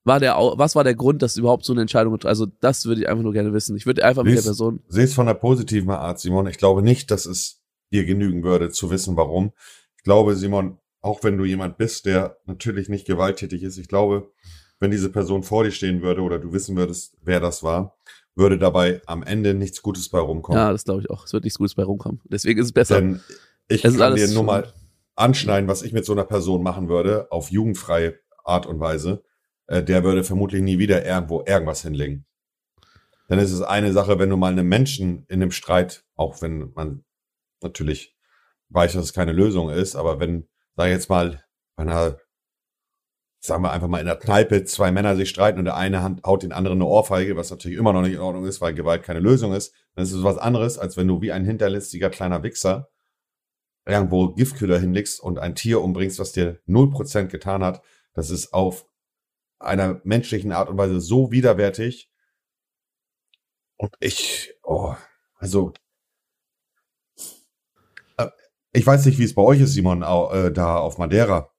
[0.04, 3.10] war der, was war der Grund, dass überhaupt so eine Entscheidung, also das würde ich
[3.10, 3.76] einfach nur gerne wissen.
[3.76, 6.48] Ich würde einfach mit der Lies- Person, Sehe es von der positiven Art, Simon.
[6.48, 7.62] Ich glaube nicht, dass es
[7.92, 9.54] dir genügen würde, zu wissen, warum.
[9.98, 10.78] Ich glaube, Simon,
[11.08, 14.30] auch wenn du jemand bist, der natürlich nicht gewalttätig ist, ich glaube,
[14.80, 17.98] wenn diese Person vor dir stehen würde oder du wissen würdest, wer das war,
[18.36, 20.60] würde dabei am Ende nichts Gutes bei rumkommen.
[20.62, 21.26] ja, das glaube ich auch.
[21.26, 22.20] Es wird nichts Gutes bei rumkommen.
[22.26, 22.96] Deswegen ist es besser.
[22.96, 23.22] Denn
[23.70, 24.72] ich Es kann dir nur mal
[25.16, 29.24] anschneiden, was ich mit so einer Person machen würde, auf jugendfreie Art und Weise.
[29.68, 32.26] Äh, der würde vermutlich nie wieder irgendwo irgendwas hinlegen.
[33.30, 36.74] Dann ist es eine Sache, wenn du mal einem Menschen in einem Streit, auch wenn
[36.76, 37.06] man
[37.62, 38.16] natürlich
[38.70, 40.48] weiß, dass es keine Lösung ist, aber wenn,
[40.78, 41.44] sag jetzt mal,
[41.76, 42.20] bei einer,
[43.40, 46.24] sagen wir einfach mal in der Kneipe, zwei Männer sich streiten und der eine Hand
[46.24, 49.04] haut den anderen eine Ohrfeige, was natürlich immer noch nicht in Ordnung ist, weil Gewalt
[49.04, 52.44] keine Lösung ist, dann ist es was anderes, als wenn du wie ein hinterlistiger kleiner
[52.44, 52.90] Wichser
[53.86, 57.82] irgendwo Giftköder hinlegst und ein Tier umbringst, was dir 0% getan hat.
[58.14, 58.86] Das ist auf
[59.60, 62.12] einer menschlichen Art und Weise so widerwärtig.
[63.78, 64.96] Und ich, oh,
[65.36, 65.74] also,
[68.78, 71.50] ich weiß nicht, wie es bei euch ist, Simon, äh, da auf Madeira.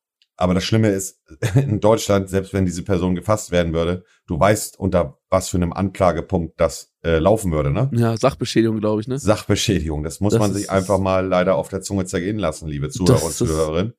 [0.40, 1.20] Aber das Schlimme ist,
[1.56, 5.72] in Deutschland, selbst wenn diese Person gefasst werden würde, du weißt, unter was für einem
[5.72, 7.90] Anklagepunkt das äh, laufen würde, ne?
[7.92, 9.18] ja, Sachbeschädigung, glaube ich, ne?
[9.18, 10.04] Sachbeschädigung.
[10.04, 12.88] Das muss Das man ist- sich einfach mal leider auf der Zunge zergehen lassen, liebe
[12.88, 13.92] Zuhörer und Zuhörerinnen.
[13.92, 13.98] Wobei-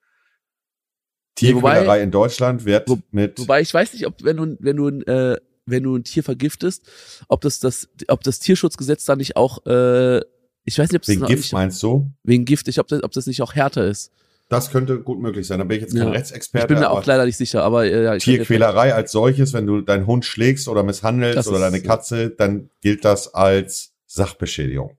[1.35, 4.87] Tierquälerei in Deutschland wird Wo- mit Wobei ich weiß nicht, ob wenn du wenn du
[4.89, 6.85] ein, äh, wenn du ein Tier vergiftest,
[7.29, 10.19] ob das das ob das Tierschutzgesetz da nicht auch äh,
[10.65, 12.11] ich weiß nicht, ob wegen Gift nicht, meinst du?
[12.23, 14.11] wegen Gift, ich ob das, ob das nicht auch härter ist.
[14.49, 15.59] Das könnte gut möglich sein.
[15.59, 16.09] Da bin ich jetzt kein Ja.
[16.09, 16.65] Rechtsexperte.
[16.65, 19.81] Ich bin mir auch leider nicht sicher, aber äh, ja, Tierquälerei als solches, wenn du
[19.81, 24.97] deinen Hund schlägst oder misshandelst oder deine Katze, dann gilt das als Sachbeschädigung.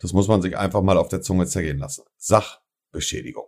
[0.00, 2.04] Das muss man sich einfach mal auf der Zunge zergehen lassen.
[2.16, 3.44] Sachbeschädigung.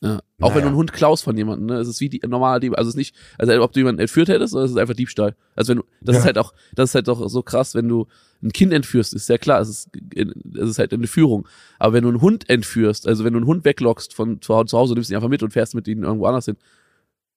[0.00, 0.20] Ja.
[0.40, 0.60] Auch wenn Naja.
[0.60, 1.76] du einen Hund klaust von jemandem, ne?
[1.76, 4.28] Es ist wie die normale Dieb, also es ist nicht, also ob du jemanden entführt
[4.28, 5.34] hättest, oder es ist einfach Diebstahl.
[5.56, 6.20] Also wenn du, das Ja.
[6.20, 8.06] ist halt auch, das ist halt doch so krass, wenn du
[8.42, 11.48] ein Kind entführst, ist ja klar, es ist, es ist halt eine Führung.
[11.78, 14.94] Aber wenn du einen Hund entführst, also wenn du einen Hund weglockst von zu Hause,
[14.94, 16.56] nimmst ihn einfach mit und fährst mit ihnen irgendwo anders hin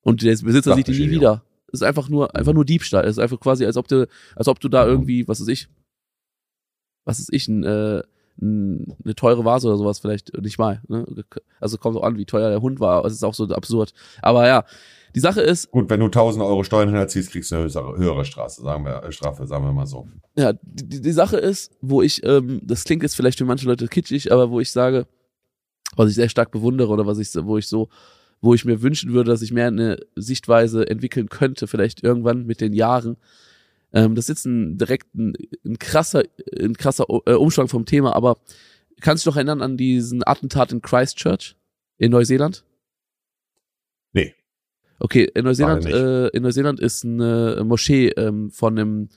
[0.02, 1.44] und der Besitzer sieht ihn nie wieder.
[1.68, 3.06] Es ist einfach nur, einfach nur Diebstahl.
[3.06, 4.92] Es ist einfach quasi, als ob du, als ob du da Mhm.
[4.92, 5.68] irgendwie, was weiß ich,
[7.06, 8.02] was ist ich, ein, äh,
[8.42, 10.82] eine teure Vase oder sowas vielleicht nicht mal.
[10.88, 11.06] Ne?
[11.60, 13.06] Also kommt auch an, wie teuer der Hund war.
[13.06, 13.94] Es ist auch so absurd.
[14.22, 14.66] Aber ja,
[15.16, 18.26] die Sache ist, Gut, wenn du 1000 Euro Steuern hinterziehst, kriegst du eine höhere, höhere
[18.26, 20.08] Straße, sagen wir, äh, Strafe, sagen wir mal so.
[20.38, 23.88] ja, die, die- Sache ist, wo ich, ähm, das klingt jetzt vielleicht für manche Leute
[23.88, 25.08] kitschig, aber wo ich sage,
[25.96, 27.88] was ich sehr stark bewundere oder was ich, wo ich so,
[28.42, 32.60] wo ich mir wünschen würde, dass ich mehr eine Sichtweise entwickeln könnte, vielleicht irgendwann mit
[32.60, 33.16] den Jahren.
[33.94, 35.34] Ähm, das ist jetzt ein direkt ein,
[35.66, 36.24] ein krasser,
[36.60, 38.38] ein krasser äh, Umschwang vom Thema, aber
[39.02, 41.56] kannst du dich noch erinnern an diesen Attentat in Christchurch
[41.98, 42.66] in Neuseeland?
[44.14, 44.34] Nee.
[45.00, 49.10] Okay, in Neuseeland, äh, in Neuseeland ist eine Moschee ähm, von einem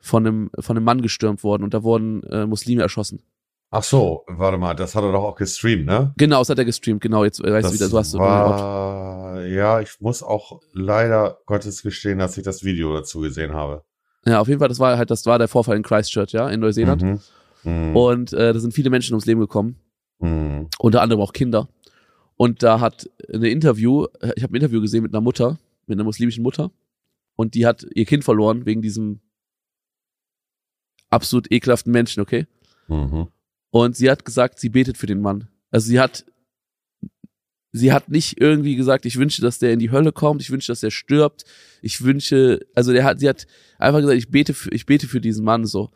[0.00, 3.22] von einem von einem Mann gestürmt worden und da wurden äh, Muslime erschossen.
[3.72, 6.12] Ach so, warte mal, das hat er doch auch gestreamt, ne?
[6.16, 7.00] Genau, das hat er gestreamt.
[7.00, 11.38] Genau, jetzt äh, weißt du wieder, du hast so war, ja, ich muss auch leider
[11.46, 13.84] Gottes gestehen, dass ich das Video dazu gesehen habe.
[14.26, 16.60] Ja, auf jeden Fall, das war halt, das war der Vorfall in Christchurch, ja, in
[16.60, 17.02] Neuseeland.
[17.02, 17.20] Mhm.
[17.64, 17.96] Mhm.
[17.96, 19.76] Und äh, da sind viele Menschen ums Leben gekommen,
[20.20, 20.68] Mhm.
[20.78, 21.68] unter anderem auch Kinder.
[22.36, 25.96] Und da hat eine Interview, äh, ich habe ein Interview gesehen mit einer Mutter, mit
[25.96, 26.70] einer muslimischen Mutter,
[27.36, 29.20] und die hat ihr Kind verloren wegen diesem
[31.08, 32.46] absolut ekelhaften Menschen, okay?
[32.88, 33.28] Mhm.
[33.70, 35.48] Und sie hat gesagt, sie betet für den Mann.
[35.70, 36.24] Also sie hat,
[37.72, 40.72] sie hat nicht irgendwie gesagt, ich wünsche, dass der in die Hölle kommt, ich wünsche,
[40.72, 41.44] dass er stirbt,
[41.82, 43.46] ich wünsche, also der hat, sie hat
[43.78, 45.90] einfach gesagt, ich bete für, ich bete für diesen Mann so.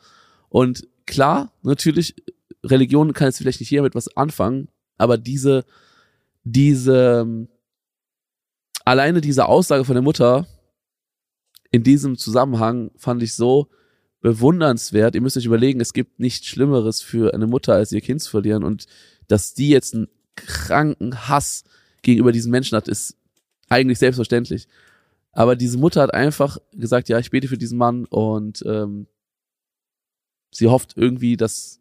[0.49, 2.15] Und klar, natürlich,
[2.63, 5.65] Religion kann jetzt vielleicht nicht jeder mit was anfangen, aber diese,
[6.45, 7.49] diese,
[8.85, 10.47] alleine diese Aussage von der Mutter
[11.71, 13.69] in diesem Zusammenhang fand ich so
[14.21, 15.17] bewundernswert.
[15.17, 18.31] Ihr müsst euch überlegen, es gibt nichts Schlimmeres für eine Mutter, als ihr Kind zu
[18.31, 18.63] verlieren.
[18.63, 18.87] Und
[19.27, 21.65] dass die jetzt einen kranken Hass
[22.03, 23.17] gegenüber diesen Menschen hat, ist
[23.69, 24.69] eigentlich selbstverständlich.
[25.33, 29.07] Aber diese Mutter hat einfach gesagt, ja, ich bete für diesen Mann und ähm,
[30.53, 31.81] sie hofft irgendwie, dass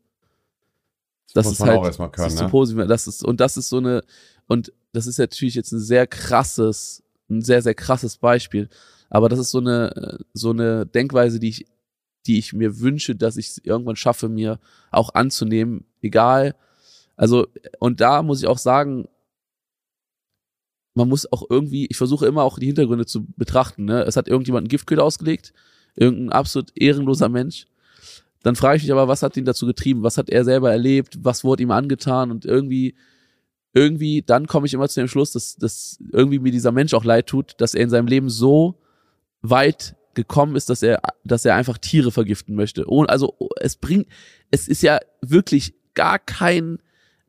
[1.34, 2.50] das ist halt auch können, das ist so ne?
[2.50, 2.88] positiv.
[2.88, 4.04] Das ist und das ist so eine
[4.48, 8.70] und das ist natürlich jetzt ein sehr krasses, ein sehr sehr krasses Beispiel.
[9.10, 11.66] Aber das ist so eine so eine Denkweise, die ich
[12.26, 14.60] die ich mir wünsche, dass ich es irgendwann schaffe, mir
[14.92, 16.56] auch anzunehmen, egal.
[17.16, 17.48] Also
[17.80, 19.08] und da muss ich auch sagen,
[20.96, 23.86] man muss auch irgendwie, ich versuche immer auch die Hintergründe zu betrachten.
[23.86, 24.04] Ne?
[24.04, 25.54] Es hat irgendjemand einen Giftköder ausgelegt,
[25.96, 27.66] irgendein absolut ehrenloser Mensch.
[28.44, 30.04] Dann frage ich mich aber, was hat ihn dazu getrieben?
[30.04, 31.18] Was hat er selber erlebt?
[31.22, 32.30] Was wurde ihm angetan?
[32.30, 32.94] Und irgendwie,
[33.74, 37.06] irgendwie, dann komme ich immer zu dem Schluss, dass, dass irgendwie mir dieser Mensch auch
[37.06, 38.80] leid tut, dass er in seinem Leben so
[39.42, 42.86] weit gekommen ist, dass er, dass er einfach Tiere vergiften möchte.
[43.08, 44.08] Also es bringt,
[44.52, 46.80] es ist ja wirklich gar kein,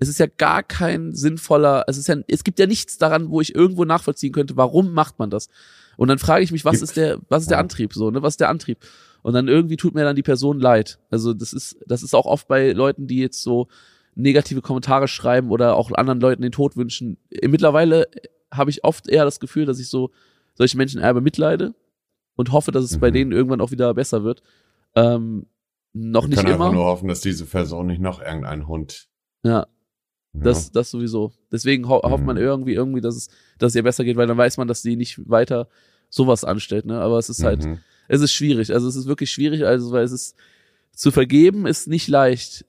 [0.05, 3.41] es ist ja gar kein sinnvoller, es ist ja, es gibt ja nichts daran, wo
[3.41, 5.49] ich irgendwo nachvollziehen könnte, warum macht man das?
[5.97, 7.59] Und dann frage ich mich, was ist der, was ist der.
[7.59, 8.21] Antrieb so, ne?
[8.23, 8.79] Was ist der Antrieb?
[9.23, 10.99] Und dann irgendwie tut mir dann die Person leid.
[11.11, 13.69] Also das ist, das ist auch oft bei Leuten, die jetzt so
[14.17, 17.17] negative Kommentare schreiben oder auch anderen Leuten den Tod wünschen.
[17.43, 18.07] Mittlerweile
[18.53, 20.11] habe ich oft eher das Gefühl, dass ich so
[20.55, 21.75] solche Menschen eher bemitleide
[22.37, 23.15] und hoffe, dass es bei Mhm.
[23.15, 24.43] denen irgendwann auch wieder besser wird.
[24.95, 25.47] Ähm,
[25.93, 26.75] noch Wir nicht können einfach immer.
[26.75, 29.09] nur hoffen, dass diese Person nicht noch irgendein Hund.
[29.45, 29.67] Ja,
[30.35, 30.41] Ja.
[30.43, 31.33] das, das sowieso.
[31.53, 33.29] Deswegen ho hofft man irgendwie, irgendwie, dass es,
[33.59, 35.69] dass es ihr besser geht, weil dann weiß man, dass sie nicht weiter
[36.11, 37.01] sowas anstellt, ne?
[37.01, 37.79] Aber es ist halt, Mhm.
[38.09, 38.73] es ist schwierig.
[38.73, 40.37] Also es ist wirklich schwierig, also weil es ist
[40.93, 42.65] zu vergeben ist nicht leicht.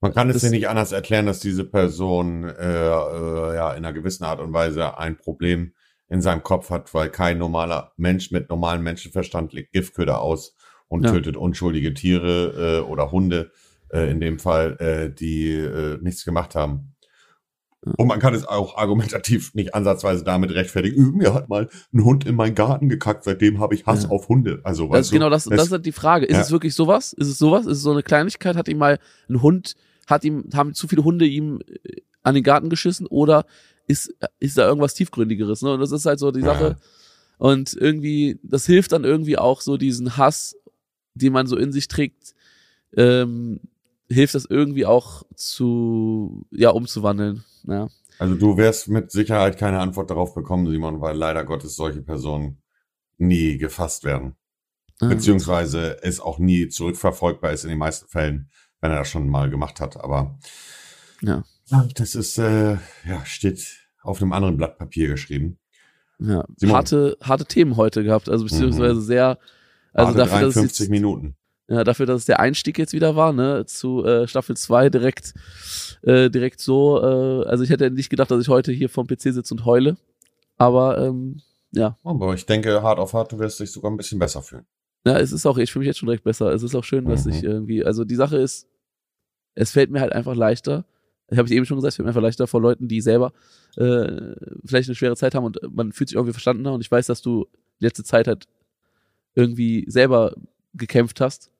[0.00, 2.52] Man kann es Das- dir nicht anders erklären, dass diese Person äh,
[2.86, 5.72] äh, ja in einer gewissen Art und Weise ein Problem
[6.08, 10.54] in seinem Kopf hat, weil kein normaler Mensch mit normalem Menschenverstand legt Giftköder aus
[10.88, 11.12] und Ja.
[11.12, 13.52] tötet unschuldige Tiere äh, oder Hunde,
[13.92, 16.94] äh, in dem Fall, äh, die äh, nichts gemacht haben.
[17.84, 17.92] Ja.
[17.96, 21.14] Und man kann es auch argumentativ nicht ansatzweise damit rechtfertigen.
[21.14, 24.10] "Äh, Mir hat mal ein Hund in meinen Garten gekackt, seitdem habe ich Hass Ja.
[24.10, 24.60] auf Hunde.
[24.62, 26.26] Also, Das weißt ist du, genau das, das ist halt die Frage.
[26.26, 26.40] Ist Ja.
[26.42, 27.12] es wirklich sowas?
[27.12, 27.66] Ist es sowas?
[27.66, 28.54] Ist es so eine Kleinigkeit?
[28.56, 29.74] Hat ihm mal ein Hund,
[30.06, 33.46] hat ihm, haben zu viele Hunde ihm äh, an den Garten geschissen oder
[33.88, 35.60] ist, ist da irgendwas tiefgründigeres?
[35.62, 35.72] Ne?
[35.72, 36.46] Und das ist halt so die Ja.
[36.46, 36.76] Sache.
[37.38, 40.54] Und irgendwie, das hilft dann irgendwie auch so diesen Hass,
[41.14, 42.34] den man so in sich trägt,
[42.96, 43.58] ähm,
[44.12, 47.44] hilft das irgendwie auch zu, ja, umzuwandeln.
[47.66, 47.88] Ja.
[48.18, 52.62] Also du wirst mit Sicherheit keine Antwort darauf bekommen, Simon, weil leider Gottes solche Personen
[53.18, 54.36] nie gefasst werden.
[55.00, 58.50] Beziehungsweise es auch nie zurückverfolgbar ist in den meisten Fällen,
[58.80, 59.96] wenn er das schon mal gemacht hat.
[59.96, 60.38] Aber
[61.20, 61.42] Ja.
[61.94, 65.58] das ist, äh, ja, steht auf einem anderen Blatt Papier geschrieben.
[66.20, 66.76] Ja, Simon.
[66.76, 69.38] harte, harte Themen heute gehabt, also beziehungsweise sehr,
[69.92, 71.36] also Warte dafür, dass es 53 jetzt, Minuten.
[71.68, 75.32] Ja, dafür, dass es der Einstieg jetzt wieder war, ne, zu äh, Staffel 2 direkt,
[76.02, 79.32] äh, direkt so, äh, also ich hätte nicht gedacht, dass ich heute hier vom PC
[79.32, 79.96] sitze und heule,
[80.56, 81.40] aber ähm,
[81.70, 84.66] ja, Aber ich denke, hart auf hart, du wirst dich sogar ein bisschen besser fühlen.
[85.06, 87.06] ja, es ist auch, ich fühle mich jetzt schon direkt besser, es ist auch schön,
[87.06, 87.32] dass Mhm.
[87.32, 88.68] ich irgendwie, also die Sache ist,
[89.54, 90.84] es fällt mir halt einfach leichter,
[91.30, 93.32] ich habe es eben schon gesagt, es fällt mir einfach leichter vor Leuten, die selber
[93.76, 94.34] äh,
[94.66, 97.22] vielleicht eine schwere Zeit haben und man fühlt sich irgendwie verstandener und ich weiß, dass
[97.22, 97.46] du
[97.80, 98.46] die letzte Zeit halt
[99.34, 100.34] irgendwie selber
[100.74, 101.50] gekämpft hast.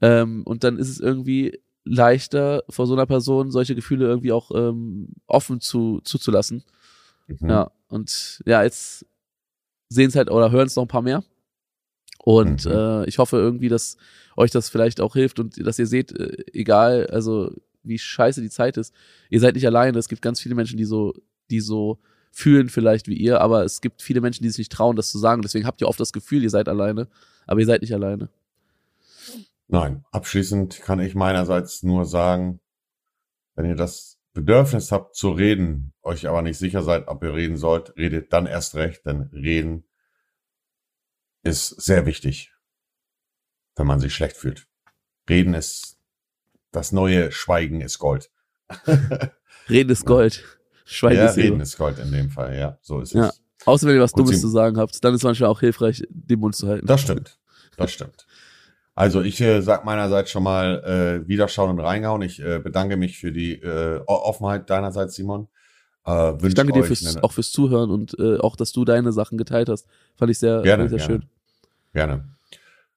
[0.00, 4.50] Ähm, und dann ist es irgendwie leichter, vor so einer Person solche Gefühle irgendwie auch
[4.54, 6.64] ähm, offen zu, zuzulassen.
[7.28, 7.48] Mhm.
[7.48, 9.06] Ja, und ja, jetzt
[9.88, 11.24] sehen es halt oder hören es noch ein paar mehr.
[12.18, 12.72] Und Mhm.
[12.72, 13.96] äh, ich hoffe irgendwie, dass
[14.36, 17.52] euch das vielleicht auch hilft und dass ihr seht, äh, egal, also
[17.84, 18.92] wie scheiße die Zeit ist,
[19.30, 19.96] ihr seid nicht alleine.
[19.96, 21.14] Es gibt ganz viele Menschen, die so,
[21.50, 22.00] die so
[22.36, 25.18] fühlen vielleicht wie ihr, aber es gibt viele Menschen, die sich nicht trauen, das zu
[25.18, 25.40] sagen.
[25.40, 27.08] Deswegen habt ihr oft das Gefühl, ihr seid alleine,
[27.46, 28.28] aber ihr seid nicht alleine.
[29.68, 32.60] Nein, abschließend kann ich meinerseits nur sagen,
[33.54, 37.56] wenn ihr das Bedürfnis habt zu reden, euch aber nicht sicher seid, ob ihr reden
[37.56, 39.84] sollt, redet dann erst recht, denn reden
[41.42, 42.52] ist sehr wichtig.
[43.76, 44.66] wenn man sich schlecht fühlt.
[45.28, 45.98] Reden ist
[46.70, 48.30] das neue Schweigen ist Gold.
[49.68, 50.55] Reden ist Gold.
[50.88, 51.36] Schweigen ja, ist.
[51.36, 53.26] Reden ist Gold in dem Fall, ja, so ist Ja.
[53.28, 53.42] es.
[53.66, 56.38] Außer wenn ihr was Und Dummes zu sagen habt, dann ist manchmal auch hilfreich, den
[56.40, 56.86] Mund zu halten.
[56.86, 57.38] Das stimmt.
[57.76, 58.26] Das stimmt.
[58.94, 62.22] Also ich äh, sag meinerseits schon mal äh, Wiederschauen und reingehauen.
[62.22, 65.48] Ich äh, bedanke mich für die äh, Offenheit deinerseits, Simon.
[66.06, 69.12] Äh, Ich danke dir fürs, eine- auch fürs Zuhören und äh, auch, dass du deine
[69.12, 69.86] Sachen geteilt hast.
[70.14, 71.12] Fand ich sehr, Gerne, sehr gerne.
[71.20, 71.28] schön.
[71.92, 72.28] Gerne.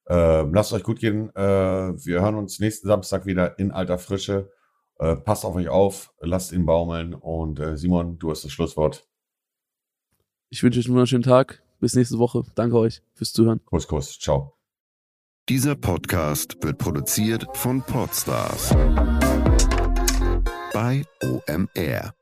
[0.08, 1.36] Äh, lasst euch gut gehen.
[1.36, 4.52] Äh, wir hören uns nächsten Samstag wieder in alter Frische.
[5.00, 7.14] Äh, passt auf euch auf, lasst ihn baumeln.
[7.14, 9.08] Und äh, Simon, du hast das Schlusswort.
[10.50, 11.64] Ich wünsche euch einen wunderschönen Tag.
[11.80, 12.44] Bis nächste Woche.
[12.56, 13.64] Danke euch fürs Zuhören.
[13.66, 14.20] Kuss, Kuss.
[14.20, 14.54] Ciao.
[15.48, 18.76] Dieser Podcast wird produziert von Podstars
[20.74, 22.19] bei OMR.